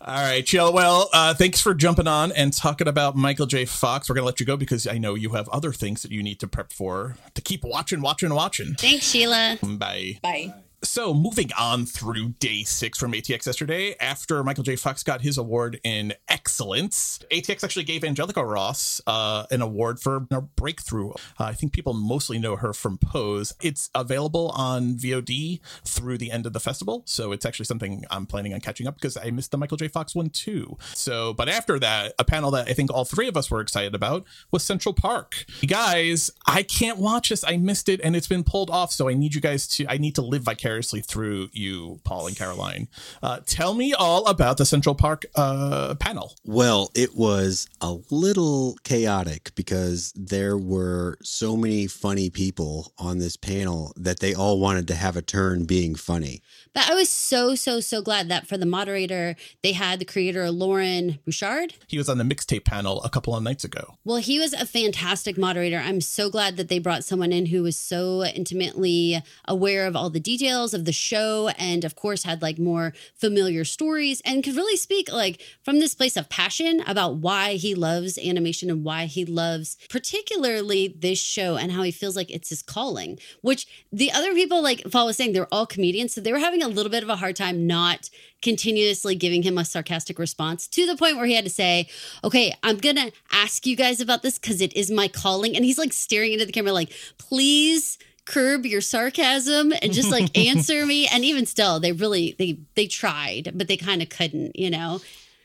[0.00, 0.72] All right, Jill.
[0.72, 3.64] Well, uh, thanks for jumping on and talking about Michael J.
[3.64, 4.08] Fox.
[4.08, 6.22] We're going to let you go because I know you have other things that you
[6.22, 8.74] need to prep for to keep watching, watching, watching.
[8.74, 9.58] Thanks, Sheila.
[9.61, 10.18] Bye.
[10.22, 10.54] Bye.
[10.84, 14.76] So, moving on through day six from ATX yesterday, after Michael J.
[14.76, 20.28] Fox got his award in excellence, ATX actually gave Angelica Ross uh, an award for
[20.30, 21.10] a breakthrough.
[21.10, 21.14] Uh,
[21.46, 23.54] I think people mostly know her from Pose.
[23.60, 28.26] It's available on VOD through the end of the festival, so it's actually something I'm
[28.26, 29.88] planning on catching up because I missed the Michael J.
[29.88, 30.78] Fox one too.
[30.94, 33.96] So, but after that, a panel that I think all three of us were excited
[33.96, 35.44] about was Central Park.
[35.60, 37.42] You guys, I can't watch this.
[37.42, 38.92] I missed it, and it's been pulled off.
[38.92, 39.86] So I need you guys to.
[39.88, 42.88] I need to live vicariously through you, Paul and Caroline.
[43.22, 46.35] Uh, tell me all about the Central Park uh, panel.
[46.44, 53.37] Well, it was a little chaotic because there were so many funny people on this
[53.37, 56.42] panel that they all wanted to have a turn being funny.
[56.74, 60.50] But I was so, so, so glad that for the moderator, they had the creator
[60.50, 61.74] Loren Bouchard.
[61.87, 63.96] He was on the mixtape panel a couple of nights ago.
[64.04, 65.78] Well, he was a fantastic moderator.
[65.78, 70.11] I'm so glad that they brought someone in who was so intimately aware of all
[70.11, 74.57] the details of the show and, of course, had like more familiar stories and could
[74.57, 79.07] really speak like from this place of passion about why he loves animation and why
[79.07, 84.12] he loves particularly this show and how he feels like it's his calling, which the
[84.12, 86.14] other people, like Paul was saying, they're all comedians.
[86.14, 88.11] So they were having a little bit of a hard time not
[88.42, 91.88] continuously giving him a sarcastic response to the point where he had to say,
[92.22, 95.57] Okay, I'm to ask you guys about this because it is my calling.
[95.57, 100.37] And he's like staring into the camera, like, please curb your sarcasm and just like
[100.46, 104.54] answer me and even still they really they they tried but they kind of couldn't
[104.54, 105.00] you know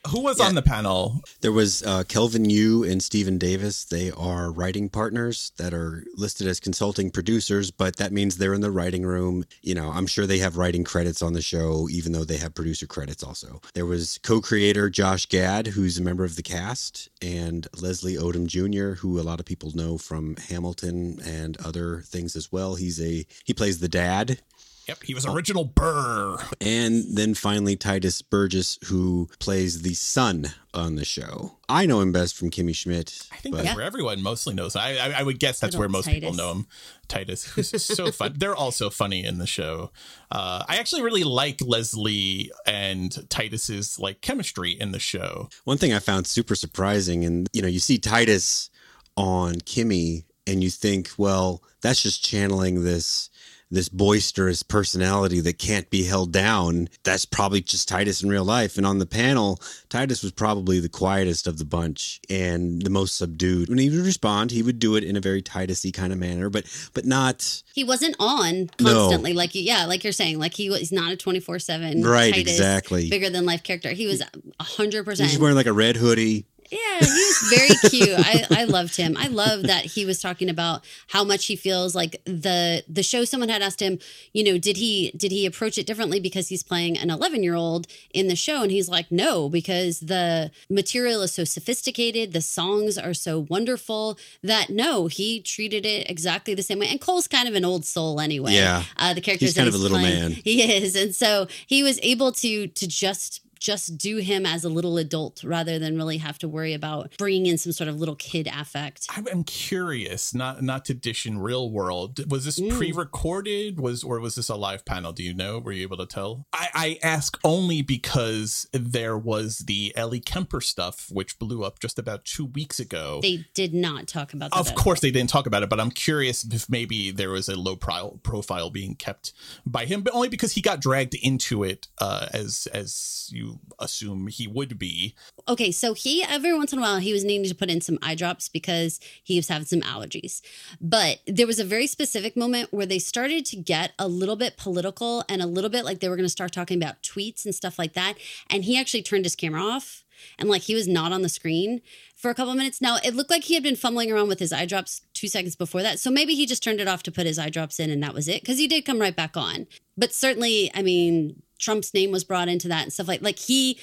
[0.08, 0.46] who was yeah.
[0.46, 1.20] on the panel?
[1.40, 3.84] There was uh, Kelvin Yu and Stephen Davis.
[3.84, 8.60] They are writing partners that are listed as consulting producers, but that means they're in
[8.60, 9.44] the writing room.
[9.62, 12.54] You know, I'm sure they have writing credits on the show, even though they have
[12.54, 13.60] producer credits also.
[13.74, 18.46] There was co creator Josh Gad, who's a member of the cast, and Leslie Odom
[18.46, 22.74] Jr., who a lot of people know from Hamilton and other things as well.
[22.74, 24.40] He's a, he plays the dad
[24.86, 26.36] Yep, he was original Burr.
[26.60, 31.56] And then finally Tituss Burgess, who plays the son on the show.
[31.68, 33.26] I know him best from Kimmy Schmidt.
[33.32, 33.76] I think that's yeah.
[33.76, 34.76] where everyone mostly knows.
[34.76, 36.12] I I, I would guess that's where most Tituss.
[36.12, 36.66] people know him.
[37.08, 38.34] Tituss, who's so fun.
[38.36, 39.90] They're also funny in the show.
[40.30, 45.48] Uh, I actually really like Leslie and Tituss's like chemistry in the show.
[45.64, 48.68] One thing I found super surprising, and you know, you see Tituss
[49.16, 53.30] on Kimmy, and you think, well, that's just channeling this
[53.74, 56.88] this boisterous personality that can't be held down.
[57.02, 58.76] That's probably just Tituss in real life.
[58.76, 59.56] And on the panel,
[59.88, 63.68] Tituss was probably the quietest of the bunch and the most subdued.
[63.68, 66.48] When he would respond, he would do it in a very Titussy kind of manner,
[66.50, 67.62] but but not.
[67.74, 69.38] He wasn't on constantly, no.
[69.38, 72.02] like yeah, like you're saying, like he was not a twenty four seven.
[72.02, 73.10] Right, exactly.
[73.10, 73.90] Bigger than life character.
[73.90, 74.22] He was
[74.60, 75.30] hundred percent.
[75.30, 78.18] He's wearing like a red hoodie yeah, he was very cute.
[78.18, 79.16] I, I loved him.
[79.16, 83.24] I love that he was talking about how much he feels like the the show.
[83.24, 84.00] Someone had asked him,
[84.32, 87.54] you know, did he did he approach it differently because he's playing an 11 year
[87.54, 88.62] old in the show?
[88.62, 94.18] And he's like, no, because the material is so sophisticated, the songs are so wonderful
[94.42, 96.88] that no, he treated it exactly the same way.
[96.88, 98.54] And Cole's kind of an old soul anyway.
[98.54, 100.30] Yeah, uh, the character he's kind of a little playing, man.
[100.44, 104.68] He is, and so he was able to to just just do him as a
[104.68, 108.14] little adult rather than really have to worry about bringing in some sort of little
[108.14, 109.06] kid affect.
[109.08, 112.30] I'm curious, not not to dish in real world.
[112.30, 112.70] Was this mm.
[112.70, 113.80] pre-recorded?
[113.80, 115.12] Was or was this a live panel?
[115.12, 115.58] Do you know?
[115.58, 116.46] Were you able to tell?
[116.52, 121.98] I, I ask only because there was the Ellie Kemper stuff, which blew up just
[121.98, 123.20] about two weeks ago.
[123.22, 124.60] They did not talk about that.
[124.60, 127.56] Of course, they didn't talk about it, but I'm curious if maybe there was a
[127.56, 129.32] low pro- profile being kept
[129.64, 134.28] by him, but only because he got dragged into it uh, as as you assume
[134.28, 135.14] he would be.
[135.48, 137.98] Okay, so he every once in a while he was needing to put in some
[138.02, 140.40] eye drops because he was having some allergies.
[140.80, 144.56] But there was a very specific moment where they started to get a little bit
[144.56, 147.54] political and a little bit like they were going to start talking about tweets and
[147.54, 148.14] stuff like that.
[148.48, 150.04] And he actually turned his camera off
[150.38, 151.80] and like he was not on the screen
[152.16, 152.80] for a couple minutes.
[152.80, 155.56] Now it looked like he had been fumbling around with his eye drops two seconds
[155.56, 155.98] before that.
[155.98, 158.14] So maybe he just turned it off to put his eye drops in and that
[158.14, 159.66] was it because he did come right back on.
[159.96, 163.78] But certainly, I mean, Trump's name was brought into that and stuff like like he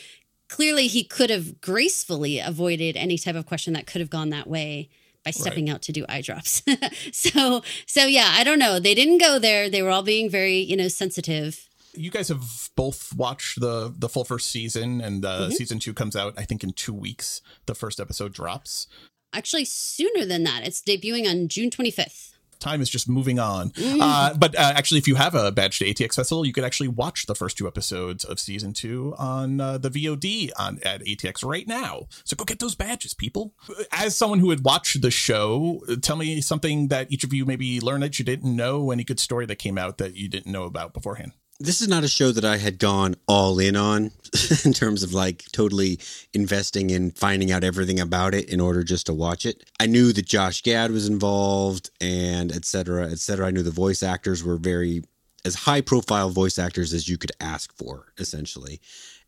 [0.50, 4.48] clearly he could have gracefully avoided any type of question that could have gone that
[4.48, 4.90] way
[5.24, 5.76] by stepping right.
[5.76, 6.62] out to do eye drops.
[7.12, 8.80] so so yeah, I don't know.
[8.80, 9.70] They didn't go there.
[9.70, 11.68] They were all being very, you know, sensitive.
[11.94, 15.52] You guys have both watched the the full first season and uh, mm-hmm.
[15.52, 17.42] season 2 comes out I think in 2 weeks.
[17.66, 18.88] The first episode drops.
[19.34, 20.66] Actually sooner than that.
[20.66, 22.32] It's debuting on June 25th
[22.62, 23.72] time is just moving on.
[23.72, 23.98] Mm.
[24.00, 26.88] Uh, but uh, actually, if you have a badge to ATX Festival, you could actually
[26.88, 31.44] watch the first two episodes of season two on uh, the VOD on at ATX
[31.44, 32.08] right now.
[32.24, 33.54] So go get those badges, people.
[33.92, 37.80] As someone who had watched the show, tell me something that each of you maybe
[37.82, 40.64] learned that you didn't know, any good story that came out that you didn't know
[40.64, 41.34] about beforehand.
[41.62, 44.12] This is not a show that I had gone all in on
[44.66, 46.00] in terms of like totally
[46.34, 49.64] investing in finding out everything about it in order just to watch it.
[49.80, 53.48] I knew that Josh Gad was involved and et cetera, et cetera.
[53.48, 55.04] I knew the voice actors were very
[55.44, 58.80] as high profile voice actors as you could ask for, essentially.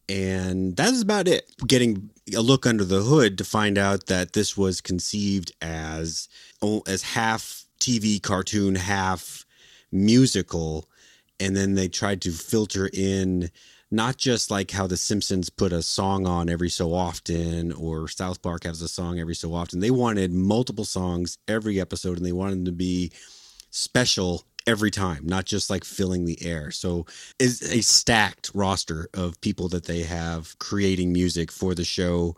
[0.10, 1.50] And that is about it.
[1.65, 6.28] Getting a look under the hood to find out that this was conceived as
[6.88, 9.46] as half TV cartoon, half
[9.91, 10.89] musical,
[11.43, 13.51] and then they tried to filter in
[13.91, 18.41] not just like how the Simpsons put a song on every so often or South
[18.41, 19.79] Park has a song every so often.
[19.79, 23.12] They wanted multiple songs every episode and they wanted them to be
[23.69, 26.71] special every time, not just like filling the air.
[26.71, 27.06] So
[27.38, 32.36] is a stacked roster of people that they have creating music for the show.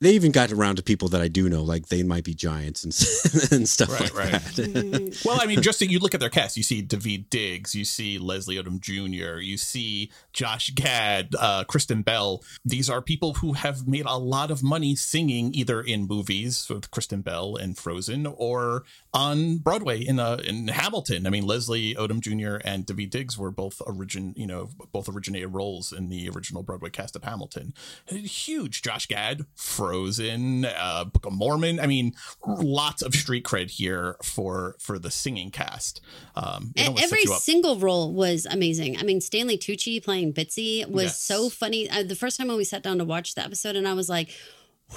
[0.00, 2.84] They even got around to people that I do know, like they might be giants
[2.84, 2.92] and,
[3.52, 4.32] and stuff Right, like right.
[4.32, 5.18] that.
[5.24, 7.84] Well, I mean, just that you look at their cast, you see Daveed Diggs, you
[7.84, 12.42] see Leslie Odom Jr., you see Josh Gad, uh, Kristen Bell.
[12.64, 16.90] These are people who have made a lot of money singing either in movies with
[16.90, 21.26] Kristen Bell and Frozen or on Broadway in uh, in Hamilton.
[21.26, 22.60] I mean, Leslie Odom Jr.
[22.68, 26.90] and Daveed Diggs were both origin, you know, both originated roles in the original Broadway
[26.90, 27.72] cast of Hamilton.
[28.08, 28.82] Huge.
[28.82, 31.80] Josh Gad, Frozen, uh, Book of Mormon.
[31.80, 32.14] I mean,
[32.46, 36.00] lots of street cred here for for the singing cast.
[36.34, 38.98] Um, every single role was amazing.
[38.98, 41.20] I mean, Stanley Tucci playing Bitsy was Yes.
[41.20, 41.88] so funny.
[41.88, 44.08] Uh, the first time when we sat down to watch the episode, and I was
[44.08, 44.30] like,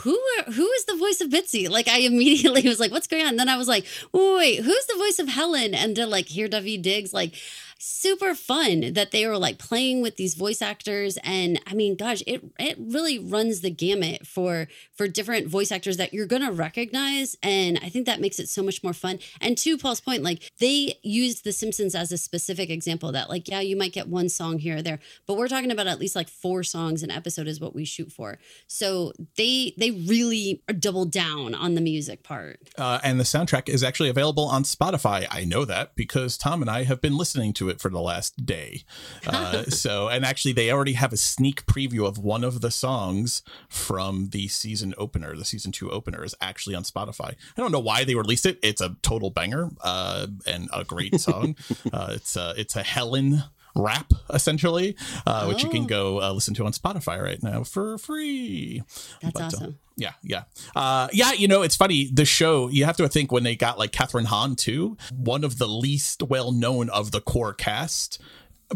[0.04, 3.24] "Who are, who is the voice of Bitsy?" Like, I immediately was like, "What's going
[3.24, 6.28] on?" And then I was like, "Wait, who's the voice of Helen?" And to like
[6.28, 7.36] hear Daveed Diggs, like
[7.80, 11.18] super fun that they were like playing with these voice actors.
[11.24, 15.98] And i mean gosh it it really runs the gamut for for different voice actors
[15.98, 17.36] that you're gonna recognize.
[17.42, 19.20] And i think that makes it so much more fun.
[19.42, 23.48] And to paul's point like they used the simpsons as a specific example that like
[23.48, 26.16] yeah you might get one song here or there but we're talking about at least
[26.16, 28.38] like four songs an episode is what we shoot for.
[28.68, 32.60] So they they really doubled down on the music part.
[32.78, 35.28] Uh, and the soundtrack is actually available on Spotify.
[35.30, 38.46] I know that because Tom and I have been listening to it for the last
[38.46, 38.84] day.
[39.26, 43.44] Uh, so, and actually, they already have a sneak preview of one of the songs
[43.68, 45.36] from the season opener.
[45.36, 47.30] The season two opener is actually on Spotify.
[47.32, 48.60] I don't know why they released it.
[48.64, 51.56] It's a total banger uh, and a great song.
[51.94, 53.44] uh, it's a it's a Helen
[53.76, 57.98] rap essentially, uh, which you can go uh, listen to on Spotify right now for
[57.98, 58.84] free.
[59.22, 60.44] that's But, uh, awesome yeah, yeah,
[60.76, 61.34] uh, yeah.
[61.34, 62.10] You know, it's funny.
[62.12, 65.58] The show you have to think when they got like Kathryn Hahn too, one of
[65.58, 68.22] the least well known of the core cast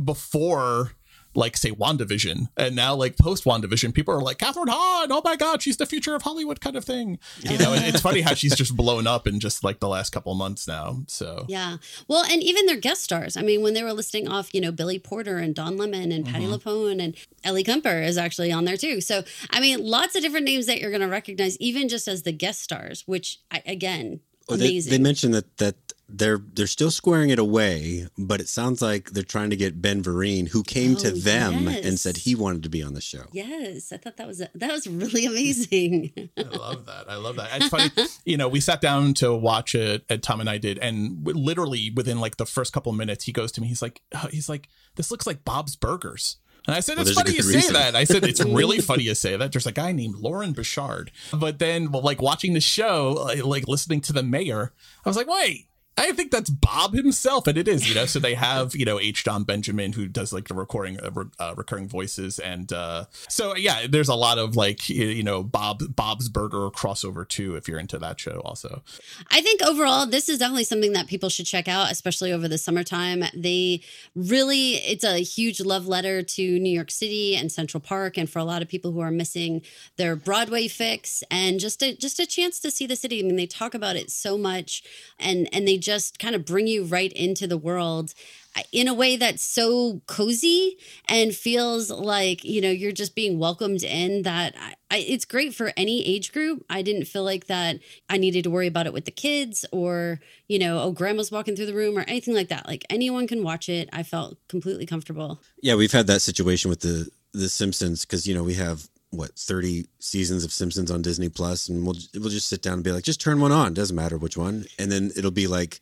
[0.03, 0.91] before.
[1.35, 5.11] Like say WandaVision, and now like post WandaVision, people are like Kathryn Hahn.
[5.11, 7.17] Oh my God, she's the future of Hollywood, kind of thing.
[7.41, 10.33] You know, it's funny how she's just blown up in just like the last couple
[10.35, 11.03] months now.
[11.07, 11.77] So Yeah.
[12.07, 13.35] Well, and even their guest stars.
[13.35, 16.25] I mean, when they were listing off, you know, Billy Porter and Don Lemon and
[16.25, 16.53] Patti Mm-hmm.
[16.69, 19.01] LuPone and Ellie Kemper is actually on there too.
[19.01, 22.23] So, I mean, lots of different names that you're going to recognize, even just as
[22.23, 24.19] the guest stars, which, I, again,
[24.49, 24.91] Well, they, amazing.
[24.91, 25.75] they mentioned that that
[26.15, 30.03] they're they're still squaring it away, but it sounds like they're trying to get Ben
[30.03, 33.23] Vereen, who came to Oh, them and said he wanted to be on the show.
[33.31, 36.13] yes, I thought that was that was really amazing.
[36.37, 37.09] I love that.
[37.09, 37.49] I love that.
[37.55, 37.89] It's funny.
[38.25, 41.37] you know, we sat down to watch it, and Tom and I did, and w-
[41.43, 43.67] literally within like the first couple of minutes, he goes to me.
[43.67, 46.37] He's like, uh, he's like, this looks like Bob's Burgers.
[46.65, 47.93] And I said, Well, it's there's funny you good say that.
[47.93, 49.51] I said, it's really funny you say that.
[49.51, 51.11] There's a guy named Loren Bouchard.
[51.33, 54.71] But then, well, like watching the show, like, like listening to the mayor,
[55.05, 58.05] I was like, wait, I think that's Bob himself, and it is, you know.
[58.05, 59.23] So they have, you know, H.
[59.23, 63.55] Jon Benjamin who does like the recording, uh, re- uh, recurring voices, and uh, so
[63.55, 67.77] yeah, there's a lot of like, you know, Bob Bob's Burger crossover too, if you're
[67.77, 68.81] into that show, also.
[69.29, 72.57] I think overall, this is definitely something that people should check out, especially over the
[72.57, 73.23] summertime.
[73.35, 73.81] They
[74.15, 78.39] really, it's a huge love letter to New York City and Central Park, and for
[78.39, 79.61] a lot of people who are missing
[79.97, 83.19] their Broadway fix, and just a just a chance to see the city.
[83.19, 84.83] I mean, they talk about it so much,
[85.19, 88.13] and and they just kind of bring you right into the world
[88.55, 93.39] uh, in a way that's so cozy and feels like you know you're just being
[93.39, 96.63] welcomed in that I, I, it's great for any age group.
[96.69, 100.19] I didn't feel like that i needed to worry about it with the kids or
[100.47, 102.67] you know oh grandma's walking through the room or anything like that.
[102.67, 103.89] Like anyone can watch it.
[103.91, 105.41] I felt completely comfortable.
[105.61, 109.31] Yeah, we've had that situation with the the Simpsons because you know we have what
[109.37, 112.91] thirty seasons of Simpsons on Disney Plus, and we'll we'll just sit down and be
[112.91, 115.79] like, just turn one on, doesn't matter which one, and then it'll be like,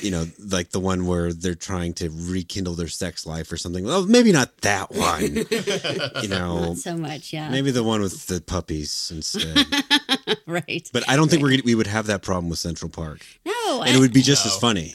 [0.00, 3.84] you know, like the one where they're trying to rekindle their sex life or something.
[3.84, 5.22] Well, maybe not that one,
[6.22, 7.50] you know, not so much yeah.
[7.50, 9.66] Maybe the one with the puppies instead.
[10.46, 10.88] right.
[10.92, 13.96] But I don't think we're we would have that problem with Central Park, no and
[13.96, 14.94] it would be just as funny.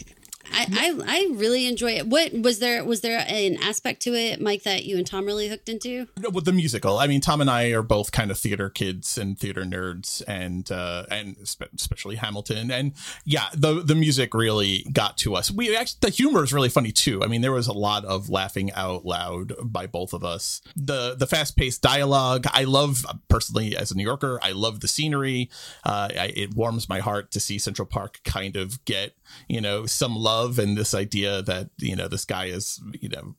[0.54, 2.08] I, I, really enjoy it.
[2.08, 2.84] What was there?
[2.84, 6.08] Was there an aspect to it, Mike, that you and Tom really hooked into?
[6.32, 7.00] with the musical.
[7.00, 10.70] I mean, Tom and I are both kind of theater kids and theater nerds, and
[10.72, 12.72] uh, and especially Hamilton.
[12.72, 12.94] And
[13.26, 15.52] yeah, the the music really got to us.
[15.52, 17.24] We actually the humor is really funny too.
[17.24, 20.62] I mean, there was a lot of laughing out loud by both of us.
[20.76, 22.46] The the fast paced dialogue.
[22.52, 24.40] I love personally as a New Yorker.
[24.42, 25.50] I love the scenery.
[25.84, 29.16] Uh, I, it warms my heart to see Central Park kind of get
[29.48, 33.36] you know some love and this idea that you know this guy is you know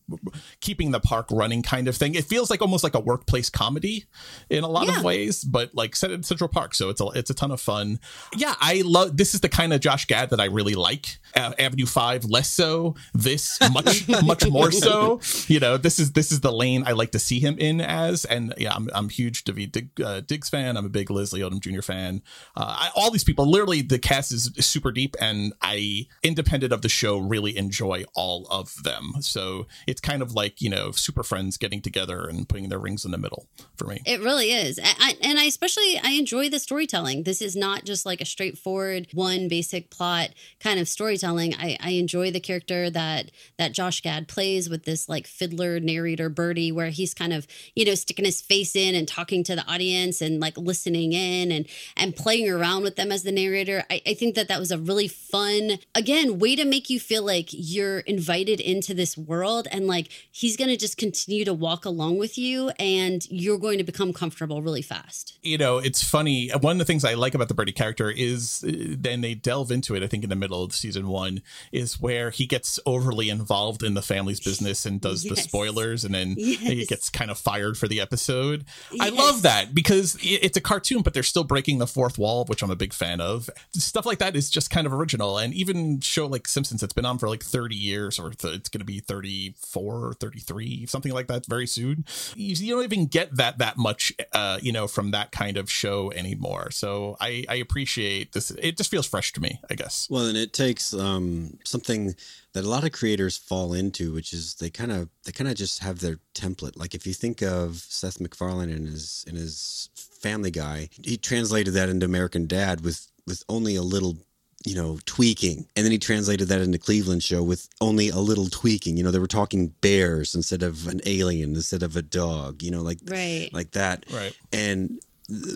[0.61, 2.14] keeping the park running kind of thing.
[2.14, 4.05] It feels like almost like a workplace comedy
[4.51, 4.99] in a lot yeah.
[4.99, 7.61] of ways, but like set in Central Park, so it's a it's a ton of
[7.61, 8.01] fun.
[8.37, 11.19] Yeah, I love this is the kind of Josh Gad that I really like.
[11.35, 12.95] Uh, Avenue Five less so.
[13.12, 15.21] This much much more so.
[15.49, 18.25] You know, this is this is the lane I like to see him in as.
[18.25, 20.77] And yeah, I'm I'm huge Daveed Dig, uh, Diggs fan.
[20.77, 21.83] I'm a big Leslie Odom Jr.
[21.83, 22.23] fan.
[22.57, 26.81] Uh, I, all these people, literally, the cast is super deep, and I, independent of
[26.85, 29.14] the show, really enjoy all of them.
[29.20, 33.07] So it's kind of like you know super friends getting together and putting their rings
[33.07, 34.03] in the middle for me.
[34.05, 37.23] It really is, I, and I especially I enjoy the storytelling.
[37.23, 40.29] This is not just like a straightforward one basic plot
[40.61, 41.55] kind of storytelling.
[41.55, 46.29] I, I enjoy the character that that Josh Gad plays with this like fiddler narrator
[46.29, 49.66] Birdie, where he's kind of you know sticking his face in and talking to the
[49.66, 51.66] audience and like listening in and
[51.97, 53.85] and playing around with them as the narrator.
[53.90, 57.22] I, I think that that was a really fun again way to make you feel
[57.22, 61.84] like you're invited into this world and like he's going to just continue to walk
[61.84, 65.38] along with you and you're going to become comfortable really fast.
[65.40, 66.50] You know, it's funny.
[66.50, 69.70] One of the things I like about the Birdie character is uh, then they delve
[69.70, 70.02] into it.
[70.02, 73.94] I think in the middle of season one is where he gets overly involved in
[73.94, 75.30] the family's business and does yes.
[75.30, 76.58] the spoilers, and then yes.
[76.58, 78.64] he gets kind of fired for the episode.
[78.90, 79.06] Yes.
[79.06, 82.62] I love that because it's a cartoon, but they're still breaking the fourth wall, which
[82.62, 83.48] I'm a big fan of.
[83.74, 87.05] Stuff like that is just kind of original, and even show like Simpsons that's been
[87.05, 91.12] on for like 30 years, or th- it's going to be 34 or 33, something
[91.12, 92.05] like that, very soon.
[92.35, 95.70] You, you don't even get that that much, uh, you know, from that kind of
[95.70, 96.70] show anymore.
[96.70, 98.50] So I, I appreciate this.
[98.50, 100.09] It just feels fresh to me, I guess.
[100.11, 102.14] Well, and it takes um, something
[102.55, 105.57] that a lot of creators fall into, which is they kind of they kind of
[105.57, 106.77] just have their template.
[106.77, 111.74] Like if you think of Seth MacFarlane and his and his Family Guy, he translated
[111.74, 114.18] that into American Dad with with only a little
[114.64, 115.66] you know, tweaking.
[115.77, 118.96] And then he translated that into Cleveland show with only a little tweaking.
[118.96, 122.70] You know, they were talking bears instead of an alien, instead of a dog, you
[122.70, 123.50] know, like right.
[123.53, 124.07] like that.
[124.11, 124.37] Right.
[124.53, 125.00] And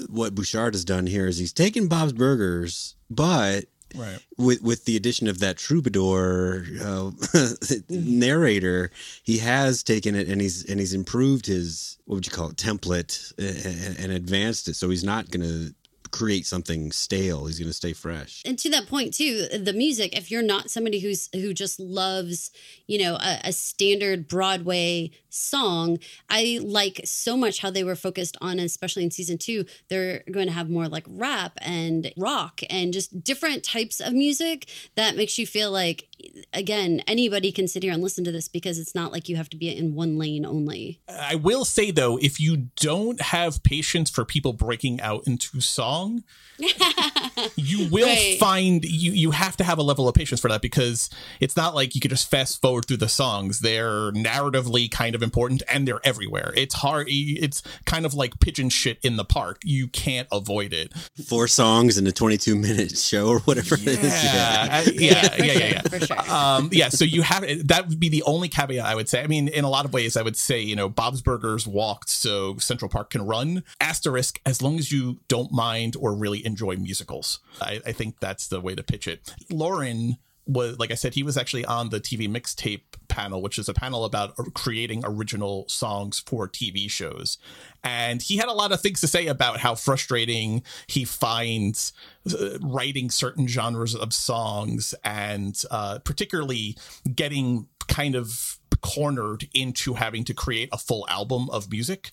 [0.09, 4.19] what Bouchard has done here is he's taken Bob's Burgers, but right.
[4.37, 7.11] with with the addition of that troubadour uh,
[7.89, 8.91] narrator,
[9.23, 12.57] he has taken it and he's and he's improved his what would you call it
[12.57, 14.75] template and, and advanced it.
[14.75, 15.75] So he's not going to
[16.11, 17.47] create something stale.
[17.47, 18.43] He's going to stay fresh.
[18.45, 20.17] And to that point too, the music.
[20.17, 22.51] If you're not somebody who's who just loves,
[22.87, 28.37] you know, a, a, standard Broadway song, I like so much how they were focused
[28.41, 29.65] on, especially in season two.
[29.89, 34.69] They're going to have more like rap and rock and just different types of music
[34.97, 36.09] that makes you feel like,
[36.53, 39.51] again, anybody can sit here and listen to this because it's not like you have
[39.51, 41.01] to be in one lane only.
[41.09, 45.98] I will say though, if you don't have patience for people breaking out into song
[45.99, 46.23] song
[47.57, 48.37] you will right.
[48.39, 51.09] find you you have to have a level of patience for that because
[51.41, 53.61] it's not like you could just fast forward through the songs.
[53.61, 56.53] They're narratively kind of important and they're everywhere.
[56.57, 59.61] It's hard it's kind of like pigeon shit in the park.
[59.65, 60.93] You can't avoid it.
[61.27, 63.93] Four songs in a 22 minute show or whatever yeah.
[63.93, 64.25] it is.
[64.25, 64.91] Yeah yeah.
[65.39, 66.31] yeah yeah, yeah, for sure.
[66.31, 69.23] Um, yeah so you have that would be the only caveat i would say.
[69.23, 72.09] I mean in a lot of ways i would say you know bob's burgers walked
[72.09, 73.63] so central park can run.
[73.81, 77.41] Asterisk as long as you don't mind or really enjoy musicals.
[77.61, 79.35] I, I think that's the way to pitch it.
[79.51, 83.69] Loren was like I said, he was actually on the TV mixtape panel, which is
[83.69, 87.39] a panel about creating original songs for TV shows.
[87.85, 91.93] And he had a lot of things to say about how frustrating he finds
[92.33, 96.77] uh, writing certain genres of songs and uh, particularly
[97.15, 102.13] getting kind of cornered into having to create a full album of music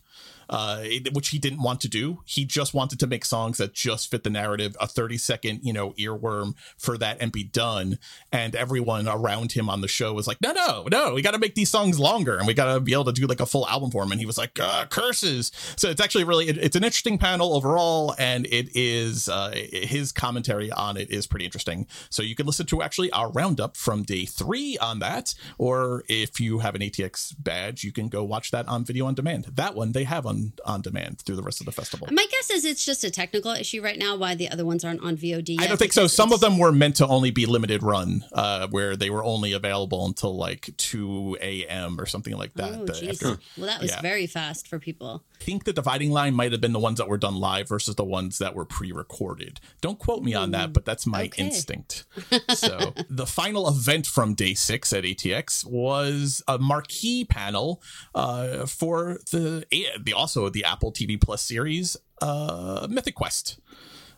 [0.49, 2.21] uh, which he didn't want to do.
[2.25, 5.73] He just wanted to make songs that just fit the narrative, a 30 second, you
[5.73, 7.99] know, earworm for that and be done.
[8.31, 11.39] And everyone around him on the show was like, no, no, no, we got to
[11.39, 13.67] make these songs longer and we got to be able to do like a full
[13.67, 14.11] album for him.
[14.11, 15.51] And he was like, uh, curses.
[15.75, 18.15] So it's actually really, it, it's an interesting panel overall.
[18.17, 21.87] And it is, uh, his commentary on it is pretty interesting.
[22.09, 25.33] So you can listen to actually our roundup from day three on that.
[25.57, 29.13] Or if you have an ATX badge, you can go watch that on video on
[29.13, 29.45] demand.
[29.53, 30.34] That one they have on
[30.65, 32.07] on demand through the rest of the festival.
[32.11, 35.01] My guess is it's just a technical issue right now why the other ones aren't
[35.03, 35.59] on VOD.
[35.59, 36.07] I don't think so.
[36.07, 39.53] Some of them were meant to only be limited run, uh, where they were only
[39.53, 41.99] available until like 2 a.m.
[41.99, 42.73] or something like that.
[42.73, 44.01] Oh, The- after- Well, that was yeah.
[44.01, 45.23] very fast for people.
[45.41, 47.95] I think the dividing line might have been the ones that were done live versus
[47.95, 49.59] the ones that were pre-recorded.
[49.81, 51.43] Don't quote me on that, but that's my okay.
[51.43, 52.05] instinct.
[52.55, 57.81] So the final event from day six at ATX was a marquee panel
[58.13, 63.59] uh, for the the also the Apple TV Plus series uh, Mythic Quest.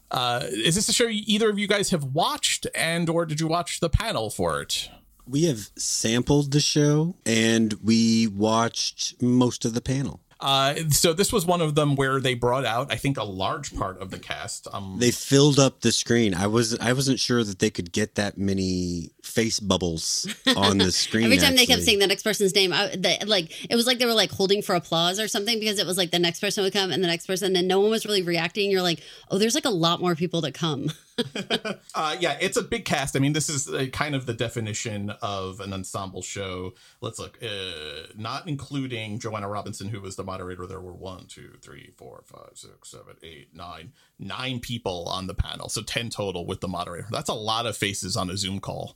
[0.09, 3.47] Uh, is this a show either of you guys have watched, and or did you
[3.47, 4.89] watch the panel for it?
[5.27, 10.21] We have sampled the show and we watched most of the panel.
[10.39, 13.75] Uh, so this was one of them where they brought out, I think, a large
[13.75, 14.67] part of the cast.
[14.71, 16.33] Um, They filled up the screen.
[16.33, 20.91] I was I wasn't sure that they could get that many face bubbles on the
[21.03, 21.25] screen.
[21.25, 21.85] Every time they kept actually.
[21.85, 24.61] saying the next person's name, I, the, like it was like they were like holding
[24.61, 27.07] for applause or something because it was like the next person would come and the
[27.07, 28.69] next person, and no one was really reacting.
[28.69, 30.91] You're like, oh, there's like a lot more people to come.
[31.95, 33.15] Uh, yeah, it's a big cast.
[33.15, 36.73] I mean, this is uh kind of the definition of an ensemble show.
[37.01, 40.67] Let's look, uh, not including Joanna Robinson, who was the moderator.
[40.67, 45.33] There were one, two, three, four, five, six, seven, eight, nine, nine people on the
[45.33, 45.69] panel.
[45.69, 47.07] So 10 total with the moderator.
[47.09, 48.95] That's a lot of faces on a Zoom call.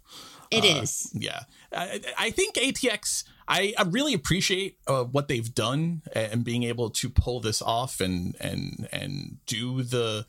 [0.52, 1.10] It Uh, is.
[1.16, 1.40] Yeah,
[1.72, 3.24] I, I think ATX.
[3.48, 8.00] I, I really appreciate uh, what they've done and being able to pull this off
[8.00, 10.26] and and and do the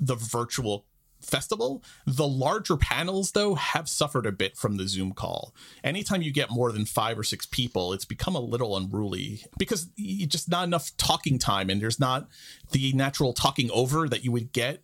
[0.00, 0.86] the virtual
[1.28, 1.82] festival.
[2.06, 5.54] The larger panels, though, have suffered a bit from the Zoom call.
[5.84, 9.86] Anytime you get more than five or six people, it's become a little unruly because
[10.26, 12.28] just not enough talking time, and there's not
[12.72, 14.82] the natural talking over that you would get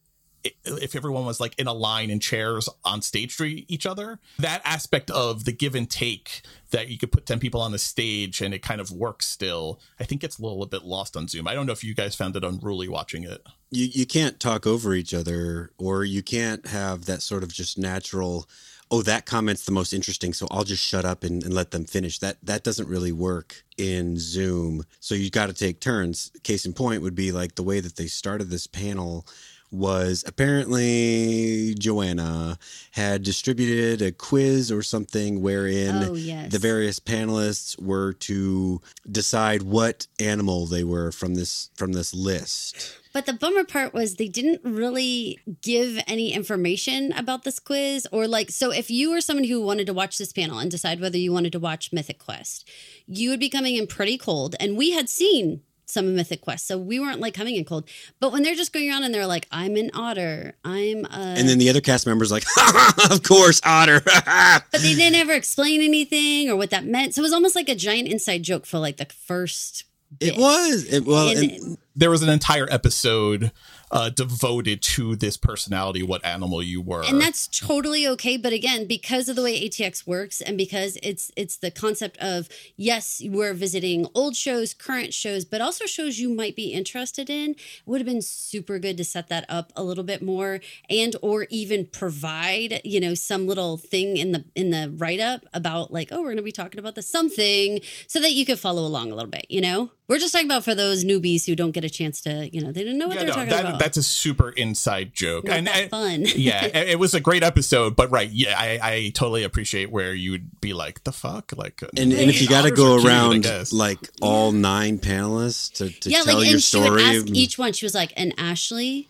[0.64, 4.62] if everyone was like in a line in chairs on stage to each other, that
[4.64, 8.40] aspect of the give and take that you could put 10 people on the stage
[8.40, 11.46] and it kind of works still, I think it's a little bit lost on Zoom.
[11.46, 13.46] I don't know if you guys found it unruly watching it.
[13.70, 17.78] you you can't talk over each other or you can't have that sort of just
[17.78, 18.48] natural
[18.90, 21.84] oh that comment's the most interesting so i'll just shut up and, and let them
[21.84, 26.66] finish that that doesn't really work in zoom so you got to take turns case
[26.66, 29.26] in point would be like the way that they started this panel
[29.72, 32.58] was apparently Joanna
[32.92, 36.52] had distributed a quiz or something wherein Oh, yes.
[36.52, 42.98] the various panelists were to decide what animal they were from this from this list.
[43.14, 48.26] But the bummer part was they didn't really give any information about this quiz or
[48.26, 51.18] like so if you were someone who wanted to watch this panel and decide whether
[51.18, 52.68] you wanted to watch Mythic Quest,
[53.06, 55.62] you would be coming in pretty cold and we had seen
[55.92, 57.88] some of Mythic Quest, so we weren't like coming in cold.
[58.20, 61.48] But when they're just going around and they're like, "I'm an otter," I'm a, And
[61.48, 62.44] then the other cast members like,
[63.10, 64.00] of course, Otter.
[64.04, 67.14] but they didn't ever explain anything or what that meant.
[67.14, 69.84] So it was almost like a giant inside joke for like the first.
[70.20, 70.84] it was.
[70.84, 73.52] It, well, And- and, There was an entire episode
[73.92, 77.04] uh, devoted to this personality, what animal you were.
[77.04, 81.30] and that's totally okay but again because of the way atx works and because it's
[81.36, 86.28] it's the concept of yes we're visiting old shows current shows but also shows you
[86.28, 87.54] might be interested in
[87.86, 91.46] would have been super good to set that up a little bit more and or
[91.50, 96.22] even provide you know some little thing in the in the write-up about like oh
[96.22, 99.30] we're to be talking about the something so that you could follow along a little
[99.30, 102.20] bit you know we're just talking about for those newbies who don't get a chance
[102.22, 104.02] to you know they didn't know what yeah, they're no, talking that, about that's a
[104.02, 105.44] super inside joke.
[105.44, 106.24] Not and that I- fun.
[106.36, 110.12] yeah, it it was a great episode, but right, yeah, I, I totally appreciate where
[110.12, 111.52] you would be like, the fuck?
[111.56, 114.98] Like, uh, and, and if you got to go are cute, around like all nine
[114.98, 117.72] panelists to, to yeah, tell like, your and she would story, ask each one.
[117.72, 119.08] She was like, and Ashly,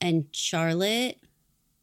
[0.00, 1.18] and Charlotte,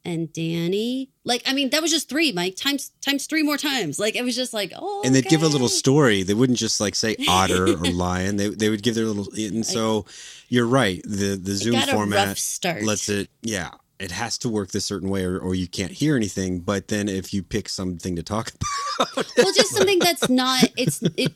[0.09, 1.09] and Danny.
[1.23, 2.55] Like, I mean, that was just three, Mike.
[2.55, 3.99] Times times three more times.
[3.99, 6.23] Like, it was just like, oh, and they'd give a little story.
[6.23, 8.37] They wouldn't just like say otter or lion.
[8.37, 9.31] They they would give their little.
[9.33, 10.05] And so
[10.47, 11.01] you're right.
[11.03, 13.29] The the Zoom got a rough format lets it.
[13.41, 16.59] Yeah, it has to work this certain way, or, or you can't hear anything.
[16.61, 18.51] But then if you pick something to talk
[18.99, 20.63] about, well, just something that's not.
[20.77, 21.33] It's it.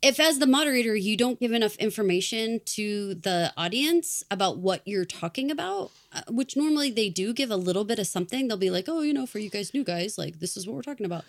[0.00, 5.04] If as the moderator you don't give enough information to the audience about what you're
[5.04, 8.48] talking about, uh, which normally they do give a little bit of something.
[8.48, 10.74] They'll be like, oh, you know, for you guys new guys, like this is what
[10.76, 11.24] we're talking about.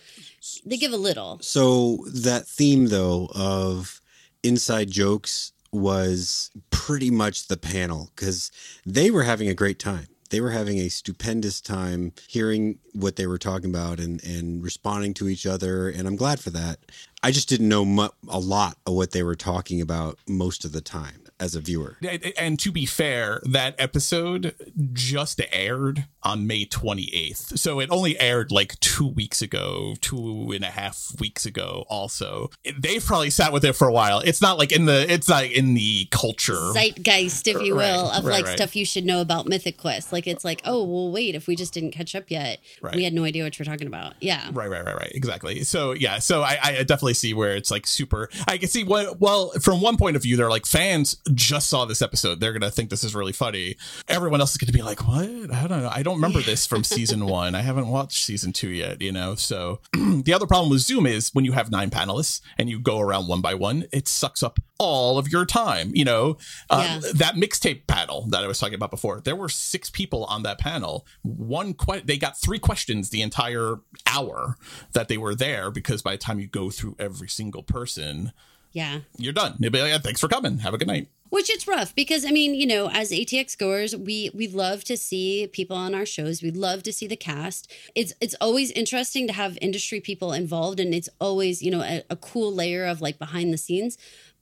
[0.65, 1.39] They give a little.
[1.41, 4.01] So that theme though of
[4.43, 8.51] inside jokes was pretty much the panel because
[8.85, 10.07] they were having a great time.
[10.29, 15.13] They were having a stupendous time hearing what they were talking about and, and responding
[15.15, 15.89] to each other.
[15.89, 16.79] And I'm glad for that.
[17.23, 20.71] I just didn't know mu- a lot of what they were talking about most of
[20.71, 21.23] the time.
[21.39, 21.97] As a viewer.
[22.37, 24.53] And to be fair, that episode
[24.93, 27.57] just aired on May 28th.
[27.57, 32.49] So it only aired like two weeks ago, two and a half weeks ago, also.
[32.77, 34.19] They've probably sat with it for a while.
[34.19, 36.53] It's not like in the, it's not in the culture.
[36.73, 38.57] Zeitgeist, if you will, Right, of right, like right.
[38.57, 40.11] stuff you should know about Mythic Quest.
[40.11, 42.95] Like it's like, oh, well, wait, if we just didn't catch up yet, Right.
[42.95, 44.13] we had no idea what you're talking about.
[44.19, 44.49] Yeah.
[44.51, 45.11] Right, right, right, right.
[45.15, 45.63] Exactly.
[45.63, 48.29] So yeah, so I, I definitely see where it's like super.
[48.47, 49.19] I can see what.
[49.21, 52.39] Well, from one point of view, they're like fans just saw this episode.
[52.39, 53.75] They're gonna think this is really funny.
[54.07, 55.23] Everyone else is gonna be like, "What?
[55.53, 55.89] I don't know.
[55.91, 57.55] I don't remember this from season one.
[57.55, 59.35] I haven't watched season two yet." You know.
[59.35, 62.99] So the other problem with Zoom is when you have nine panelists and you go
[62.99, 65.91] around one by one, it sucks up all of your time.
[65.93, 66.37] You know,
[66.69, 67.11] uh, Yeah.
[67.15, 69.21] that mixtape panel that I was talking about before.
[69.21, 71.05] There were six people on that panel.
[71.23, 73.77] One que- they got three questions the entire
[74.07, 74.55] hour
[74.93, 78.31] that they were there because by the time you go through every single person,
[78.71, 78.99] Yeah.
[79.17, 79.55] you're done.
[79.59, 80.59] They'll be like, "Yeah, "Thanks for coming.
[80.59, 83.95] Have a good night." Which it's rough because I mean, you know, as ATX goers,
[83.95, 86.41] we we love to see people on our shows.
[86.41, 87.71] We love to see the cast.
[87.95, 92.03] It's it's always interesting to have industry people involved, and it's always you know a,
[92.09, 93.97] a cool layer of like behind the scenes.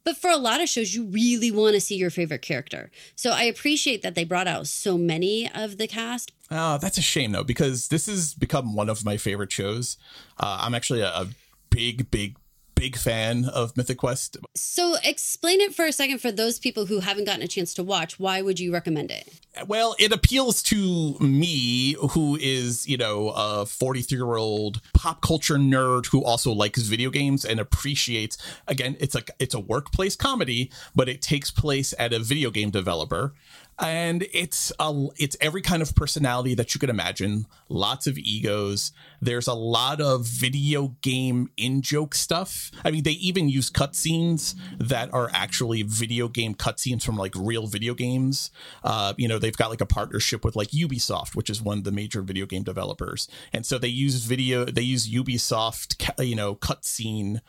[0.05, 2.89] But for a lot of shows, you really want to see your favorite character.
[3.15, 6.31] So I appreciate that they brought out so many of the cast.
[6.49, 9.97] Oh, that's a shame though, because this has become one of my favorite shows.
[10.39, 11.27] Uh, I'm actually a, a
[11.69, 12.37] big, big,
[12.77, 14.37] big fan of Mythic Quest.
[14.55, 17.83] So explain it for a second for those people who haven't gotten a chance to
[17.83, 18.19] watch.
[18.19, 19.27] Why would you recommend it?
[19.65, 25.55] Well, it appeals to me, who is, you know, a 43 year old pop culture
[25.55, 30.71] nerd who also likes video games and appreciates, again, it's like, it's a workplace comedy,
[30.95, 33.33] but it takes place at a video game developer.
[33.79, 37.45] And it's a, it's every kind of personality that you could imagine.
[37.69, 38.91] Lots of egos.
[39.21, 42.71] There's a lot of video game in joke stuff.
[42.83, 47.67] I mean, they even use cutscenes that are actually video game cutscenes from like real
[47.67, 48.51] video games.
[48.83, 51.83] Uh, you know, they've got like a partnership with like Ubisoft, which is one of
[51.83, 54.65] the major video game developers, and so they use video.
[54.65, 57.41] They use Ubisoft, you know, cutscene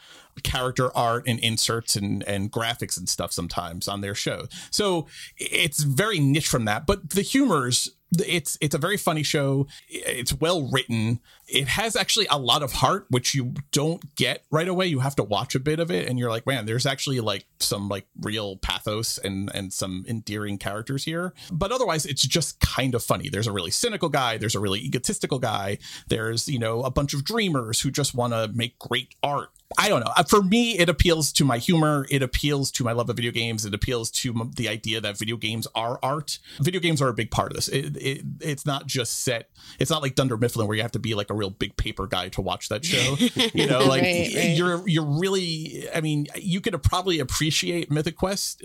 [0.43, 4.47] character art and inserts and, and graphics and stuff sometimes on their show.
[4.71, 9.67] So it's very niche from that, but the humors it's it's a very funny show.
[9.89, 11.21] It's well written.
[11.47, 14.87] It has actually a lot of heart, which you don't get right away.
[14.87, 17.47] You have to watch a bit of it, and you're like, man, there's actually like
[17.61, 21.35] some like real pathos and and some endearing characters here.
[21.53, 23.29] But otherwise, it's just kind of funny.
[23.29, 24.39] There's a really cynical guy.
[24.39, 25.79] There's a really egotistical guy.
[26.09, 29.51] There's you know a bunch of dreamers who just want to make great art.
[29.77, 30.11] I don't know.
[30.17, 32.07] Uh, For me, it appeals to my humor.
[32.11, 33.67] It appeals to my love of video games.
[33.67, 36.39] It appeals to the idea that video games are art.
[36.61, 37.69] Video games are a big part of this.
[37.69, 39.51] It, it, it's not just set.
[39.79, 42.07] It's not like Dunder Mifflin where you have to be like a real big paper
[42.07, 43.17] guy to watch that show.
[43.55, 44.57] You know, like Right, right.
[44.57, 45.85] you're you're really.
[45.95, 48.65] I mean, you could probably appreciate Mythic Quest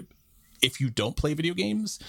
[0.61, 1.99] if you don't play video games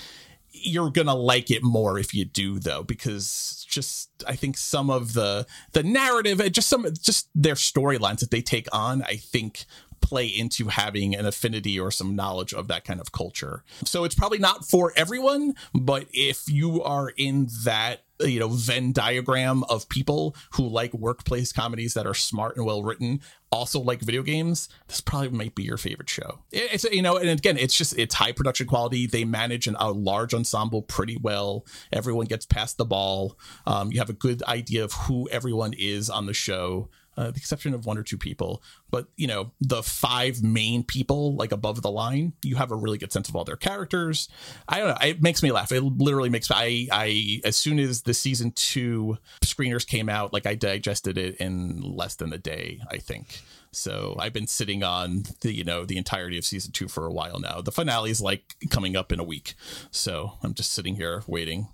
[0.55, 5.12] you're gonna like it more if you do though because just i think some of
[5.12, 9.66] the the narrative and just some just their storylines that they take on i think
[10.00, 13.64] play into having an affinity or some knowledge of that kind of culture.
[13.86, 18.92] So it's probably not for everyone but if you are in that you know venn
[18.92, 24.00] diagram of people who like workplace comedies that are smart and well written also like
[24.00, 26.40] video games this probably might be your favorite show.
[26.52, 29.06] It- it's you know and again it's just it's high production quality.
[29.06, 31.64] They manage an, a large ensemble pretty well.
[31.92, 33.38] Everyone gets past the ball.
[33.66, 37.36] Um, you have a good idea of who everyone is on the show uh, the
[37.36, 41.82] exception of one or two people but you know the five main people like above
[41.82, 44.28] the line you have a really good sense of all their characters.
[44.68, 45.72] I don't know it makes me laugh.
[45.72, 50.46] It literally makes i i as soon as the season two screeners came out like
[50.46, 53.40] i digested it in less than a day i think.
[53.72, 57.12] So i've been sitting on the you know the entirety of season two for a
[57.12, 57.60] while now.
[57.60, 59.54] The finale is like coming up in a week.
[59.90, 61.68] So i'm just sitting here waiting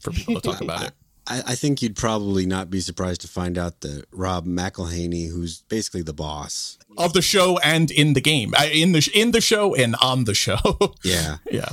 [0.00, 0.92] for people to talk about it
[1.30, 5.62] I, I think you'd probably not be surprised to find out that Rob McElhenney, who's
[5.62, 8.52] basically the boss, of the show and in the game.
[8.72, 10.58] In the in the show and on the show.
[11.04, 11.70] Yeah, yeah.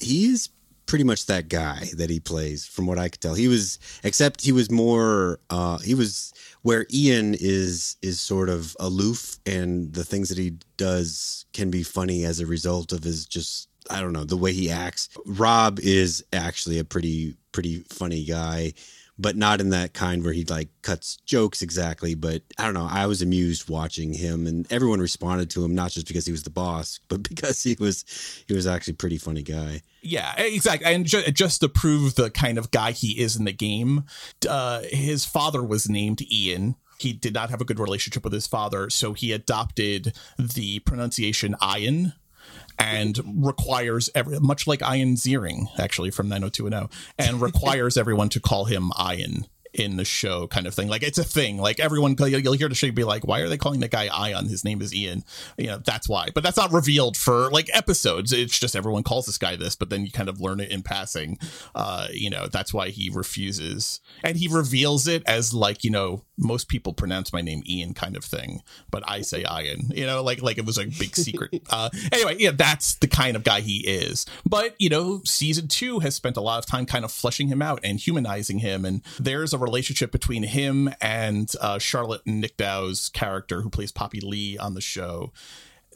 [0.00, 0.48] He is
[0.86, 3.34] pretty much that guy that he plays from what i could tell.
[3.34, 6.32] He was except he was more uh he was
[6.62, 11.82] where ian is is sort of aloof and the things that he does can be
[11.82, 15.08] funny as a result of his just i don't know the way he acts.
[15.24, 18.72] Rob is actually a pretty pretty funny guy
[19.16, 22.88] but not in that kind where he like cuts jokes exactly but i don't know
[22.90, 26.42] i was amused watching him and everyone responded to him not just because he was
[26.42, 28.04] the boss but because he was
[28.48, 30.92] he was actually pretty funny guy Yeah, exactly.
[30.92, 34.04] And ju- just to prove the kind of guy he is in the game,
[34.46, 36.74] uh, his father was named Ian.
[36.98, 41.56] He did not have a good relationship with his father, so he adopted the pronunciation
[41.62, 42.12] Ian.
[42.78, 48.64] And requires every much like Ian Ziering actually from 90210 and requires everyone to call
[48.64, 50.88] him Ian in the show kind of thing.
[50.88, 51.58] Like it's a thing.
[51.58, 54.46] Like everyone, you'll hear the show be like, why are they calling the guy Ion?
[54.48, 55.24] His name is Ian.
[55.58, 56.28] You know, that's why.
[56.34, 58.32] But that's not revealed for like episodes.
[58.32, 60.82] It's just everyone calls this guy this, but then you kind of learn it in
[60.82, 61.38] passing.
[61.74, 64.00] Uh, you know, that's why he refuses.
[64.22, 68.16] And he reveals it as like, you know, most people pronounce my name Ian kind
[68.16, 71.62] of thing, but I say Ian, you know, like like it was a big secret.
[71.70, 74.26] uh, anyway, yeah, that's the kind of guy he is.
[74.44, 77.62] But, you know, season two has spent a lot of time kind of fleshing him
[77.62, 78.84] out and humanizing him.
[78.84, 84.56] And there's a relationship between him and uh, Charlotte Nicdao's character, who plays Poppy Lee
[84.58, 85.32] on the show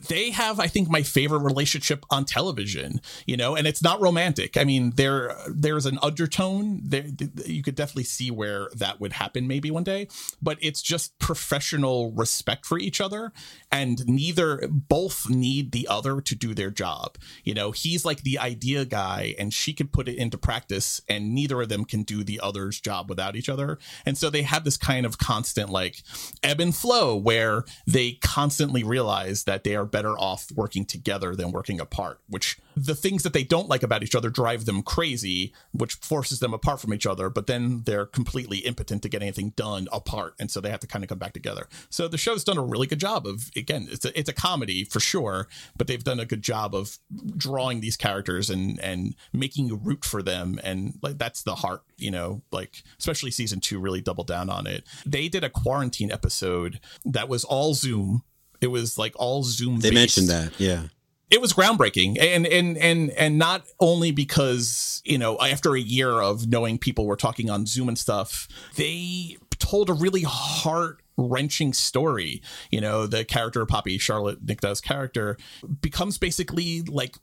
[0.08, 3.00] they have, I think, my favorite relationship on television.
[3.26, 4.56] You know, and it's not romantic.
[4.56, 6.80] I mean, there there's an undertone.
[6.84, 7.04] There,
[7.46, 10.08] you could definitely see where that would happen maybe one day,
[10.40, 13.32] but it's just professional respect for each other,
[13.70, 17.16] and neither both need the other to do their job.
[17.44, 21.34] You know, he's like the idea guy, and she can put it into practice, and
[21.34, 23.78] neither of them can do the other's job without each other.
[24.06, 26.02] And so they have this kind of constant like
[26.42, 31.52] ebb and flow where they constantly realize that they are better off working together than
[31.52, 35.52] working apart, which the things that they don't like about each other drive them crazy,
[35.72, 39.52] which forces them apart from each other, but then they're completely impotent to get anything
[39.56, 40.34] done apart.
[40.38, 41.66] And so they have to kind of come back together.
[41.90, 44.84] So the show's done a really good job of, again, it's a, it's a comedy
[44.84, 46.98] for sure, but they've done a good job of
[47.36, 50.60] drawing these characters and, and making you root for them.
[50.62, 54.66] And like, that's the heart, you know, like, especially season two really doubled down on
[54.66, 54.84] it.
[55.04, 58.22] They did a quarantine episode that was all Zoom
[58.60, 59.80] it was like all Zoom.
[59.80, 60.84] They mentioned that, yeah.
[61.30, 66.10] It was groundbreaking, and and and and not only because you know after a year
[66.10, 71.74] of knowing people were talking on Zoom and stuff, they told a really heart wrenching
[71.74, 72.40] story.
[72.70, 75.36] You know, the character Poppy, Charlotte Nicdao's character,
[75.82, 77.16] becomes basically like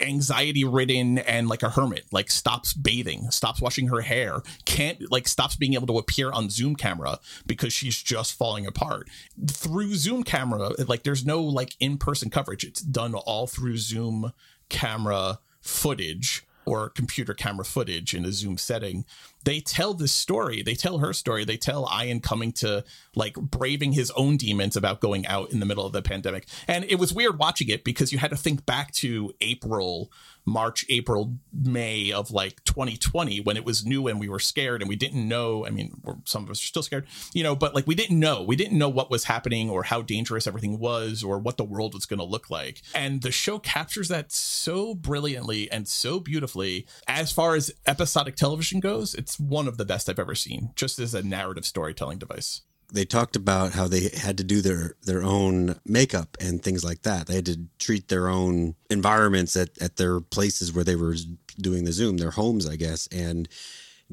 [0.00, 5.28] anxiety ridden and like a hermit, like stops bathing, stops washing her hair, can't like
[5.28, 9.08] stops being able to appear on Zoom camera because she's just falling apart.
[9.46, 12.64] Through Zoom camera, like there's no like in person coverage.
[12.64, 14.32] It's done all through Zoom
[14.68, 19.04] camera footage or computer camera footage in a Zoom setting
[19.44, 20.62] they tell this story.
[20.62, 21.44] They tell her story.
[21.44, 22.84] They tell Ian coming to
[23.14, 26.46] like braving his own demons about going out in the middle of the pandemic.
[26.66, 30.10] And it was weird watching it because you had to think back to April
[30.44, 34.88] March, April, May of like 2020 when it was new and we were scared and
[34.88, 35.64] we didn't know.
[35.64, 38.42] I mean, some of us are still scared, you know, but like we didn't know.
[38.42, 41.94] We didn't know what was happening or how dangerous everything was or what the world
[41.94, 42.82] was going to look like.
[42.94, 46.86] And the show captures that so brilliantly and so beautifully.
[47.06, 50.98] As far as episodic television goes, it's one of the best I've ever seen, just
[50.98, 52.62] as a narrative storytelling device
[52.92, 57.02] they talked about how they had to do their their own makeup and things like
[57.02, 57.26] that.
[57.26, 61.16] They had to treat their own environments at at their places where they were
[61.58, 63.48] doing the Zoom, their homes, I guess, and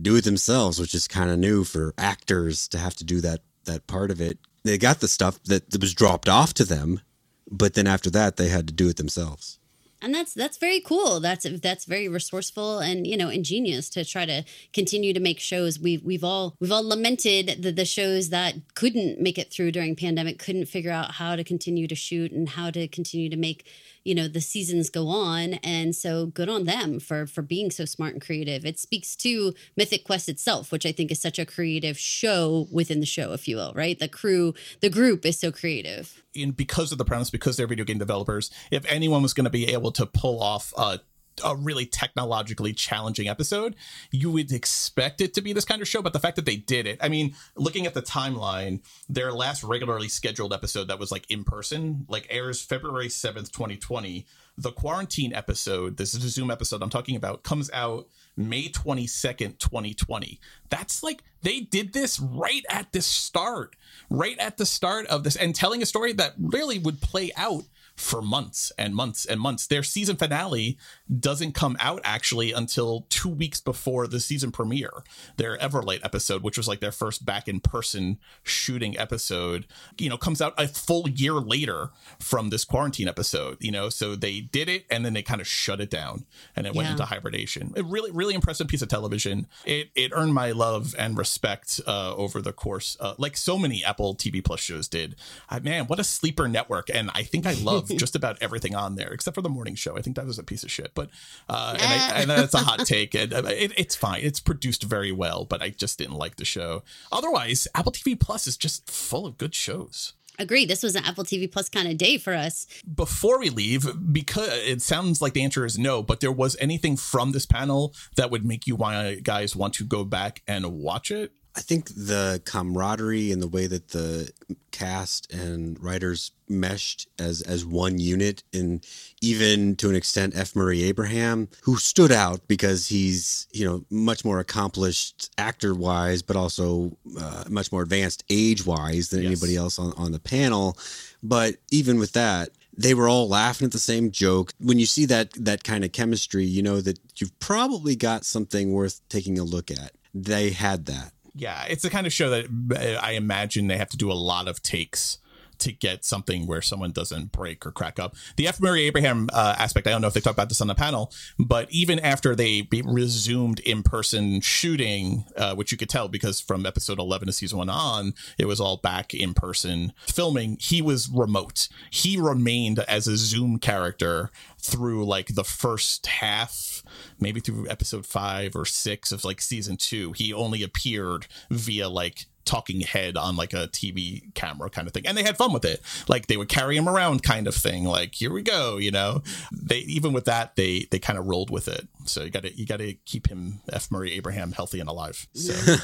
[0.02, 3.42] do it themselves, which is kind of new for actors to have to do that
[3.66, 4.40] that part of it.
[4.64, 7.02] They got the stuff that was dropped off to them,
[7.50, 9.60] but then after that, they had to do it themselves
[10.02, 11.20] and that's that's very cool.
[11.20, 14.44] That's that's very resourceful and you know ingenious to try to
[14.74, 15.80] continue to make shows.
[15.80, 19.96] We've we've all we've all lamented the, the shows that couldn't make it through during
[19.96, 23.66] pandemic couldn't figure out how to continue to shoot and how to continue to make
[24.04, 25.56] you know the seasons go on.
[25.56, 28.66] And so good on them for for being so smart and creative.
[28.66, 33.00] It speaks to mythic quest itself which i think is such a creative show within
[33.00, 34.00] the show if you will right?
[34.00, 36.24] The crew the group is so creative.
[36.36, 39.50] And because of the premise because they're video game developers if anyone was going to
[39.50, 41.00] be able to pull off a
[41.44, 43.76] a really technologically challenging episode,
[44.12, 46.02] you would expect it to be this kind of show.
[46.02, 49.64] But the fact that they did it, I mean, looking at the timeline, their last
[49.64, 54.26] regularly scheduled episode that was like in person, like airs February 7th, 2020.
[54.58, 59.58] The quarantine episode, this is a Zoom episode I'm talking about, comes out May 22nd,
[59.58, 60.40] 2020.
[60.70, 63.78] That's like they did this right at the start,
[64.10, 67.64] right at the start of this, and telling a story that really would play out
[68.00, 69.68] for months and months and months.
[69.68, 70.78] Their season finale
[71.20, 75.04] doesn't come out actually until two weeks before the season premiere.
[75.36, 80.18] Their Everlight episode, which was like their first back in person shooting episode, you know,
[80.18, 81.90] comes out a full year later
[82.20, 85.48] from this quarantine episode, you know, so they did it and then they kind of
[85.48, 86.26] shut it down
[86.56, 86.78] and it yeah.
[86.78, 87.74] went into hibernation.
[87.76, 89.46] It really, really impressive piece of television.
[89.66, 93.84] It, it earned my love and respect uh, over the course, uh, like so many
[93.84, 95.18] Apple TV Plus shows did.
[95.50, 96.90] I, man, what a sleeper network.
[96.94, 99.98] And I think I love just about everything on there except for the morning show.
[99.98, 101.10] I think that was a piece of shit, but
[101.48, 103.16] uh, and, I, and that's a hot take.
[103.16, 104.22] And uh, it, it's fine.
[104.24, 106.84] It's produced very well, but I just didn't like the show.
[107.12, 110.14] Otherwise, Apple TV Plus is just full of good shows.
[110.40, 110.66] Agree.
[110.66, 112.66] This was an Apple TV Plus kind of day for us.
[112.96, 116.96] Before we leave, because it sounds like the answer is no, but there was anything
[116.96, 118.78] from this panel that would make you
[119.22, 121.34] guys want to go back and watch it?
[121.56, 124.32] I think the camaraderie and the way that the
[124.72, 128.86] cast and writers meshed as as one unit, and
[129.22, 130.56] even to an extent, F.
[130.56, 136.36] Murray Abraham, who stood out because he's you know much more accomplished actor wise, but
[136.36, 139.28] also uh, much more advanced age wise than yes.
[139.32, 140.78] anybody else on on the panel.
[141.22, 144.54] But even with that, they were all laughing at the same joke.
[144.60, 148.72] When you see that that kind of chemistry, you know that you've probably got something
[148.72, 149.92] worth taking a look at.
[150.14, 151.12] They had that.
[151.40, 154.14] Yeah, it's the kind of show that uh, I imagine they have to do a
[154.14, 155.20] lot of takes
[155.60, 158.16] to get something where someone doesn't break or crack up.
[158.38, 158.60] The F.
[158.60, 161.12] Murray Abraham uh, aspect, I don't know if they talked about this on the panel,
[161.38, 166.66] but even after they resumed in person shooting, uh, which you could tell because from
[166.66, 171.10] episode 11 of season one on, it was all back in person filming, he was
[171.10, 171.68] remote.
[171.90, 176.84] He remained as a Zoom character through like the first half,
[177.20, 180.12] maybe through episode five or six of like season two.
[180.14, 185.06] He only appeared via like talking head on like a TV camera kind of thing.
[185.06, 185.82] And they had fun with it.
[186.08, 187.84] Like they would carry him around kind of thing.
[187.84, 189.22] Like, here we go, you know.
[189.52, 191.88] They even with that, they they kind of rolled with it.
[192.06, 193.92] So you gotta you gotta keep him F.
[193.92, 195.28] Murray Abraham healthy and alive.
[195.34, 195.76] So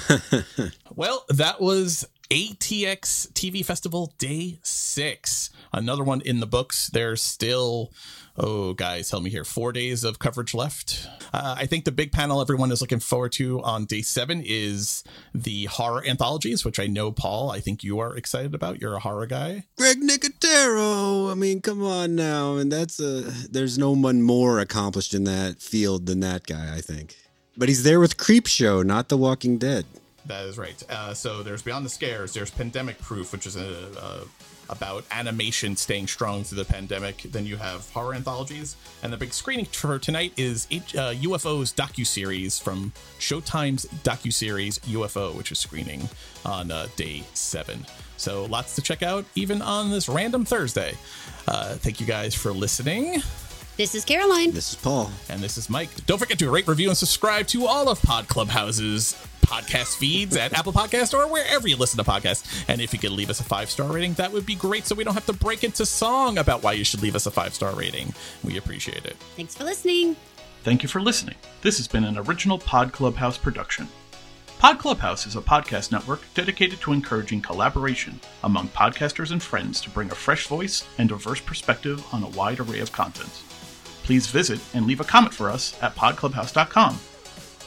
[0.95, 5.49] well, that was ATX TV Festival Day Six.
[5.71, 6.87] Another one in the books.
[6.87, 7.91] There's still
[8.37, 9.45] oh, guys, help me here.
[9.45, 11.07] Four days of coverage left.
[11.33, 15.03] Uh, I think the big panel everyone is looking forward to on day seven is
[15.33, 18.81] the horror anthologies, which I know, Paul, I think you are excited about.
[18.81, 19.65] You're a horror guy.
[19.77, 21.31] Greg Nicotero.
[21.31, 22.57] I mean, come on now.
[22.57, 26.81] And that's a, there's no one more accomplished in that field than that guy, I
[26.81, 27.15] think.
[27.57, 29.85] But he's there with Creepshow, not The Walking Dead.
[30.27, 30.81] That is right.
[30.89, 34.21] Uh, so there's Beyond the Scares, there's Pandemic Proof, which is a, a
[34.69, 37.17] about animation staying strong through the pandemic.
[37.23, 42.05] Then you have horror anthologies, and the big screening for tonight is uh, UFO's docu
[42.05, 46.07] series from Showtime's docu series UFO, which is screening
[46.45, 47.85] on uh, day seven.
[48.17, 50.95] So lots to check out, even on this random Thursday.
[51.47, 53.21] Uh, thank you guys for listening.
[53.77, 54.51] This is Caroline.
[54.51, 55.11] This is Paul.
[55.27, 55.89] And this is Mike.
[56.05, 60.53] Don't forget to rate, review, and subscribe to all of Pod Clubhouse's podcast feeds at
[60.57, 62.63] Apple Podcast or wherever you listen to podcasts.
[62.69, 64.95] And if you could leave us a five star rating, that would be great so
[64.95, 67.53] we don't have to break into song about why you should leave us a five
[67.53, 68.13] star rating.
[68.45, 69.17] We appreciate it.
[69.35, 70.15] Thanks for listening.
[70.63, 71.35] Thank you for listening.
[71.61, 73.89] This has been an original Pod Clubhouse production.
[74.57, 79.89] Pod Clubhouse is a podcast network dedicated to encouraging collaboration among podcasters and friends to
[79.89, 83.41] bring a fresh voice and diverse perspective on a wide array of content
[84.05, 86.99] please visit and leave a comment for us at podclubhouse.com.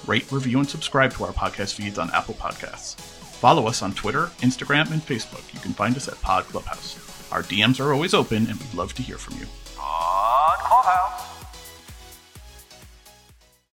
[0.07, 2.95] Rate, review, and subscribe to our podcast feeds on Apple Podcasts.
[2.95, 5.53] Follow us on Twitter, Instagram, and Facebook.
[5.53, 6.97] You can find us at Pod Clubhouse.
[7.32, 9.47] Our DMs are always open, and we'd love to hear from you.
[9.76, 11.38] Pod Clubhouse.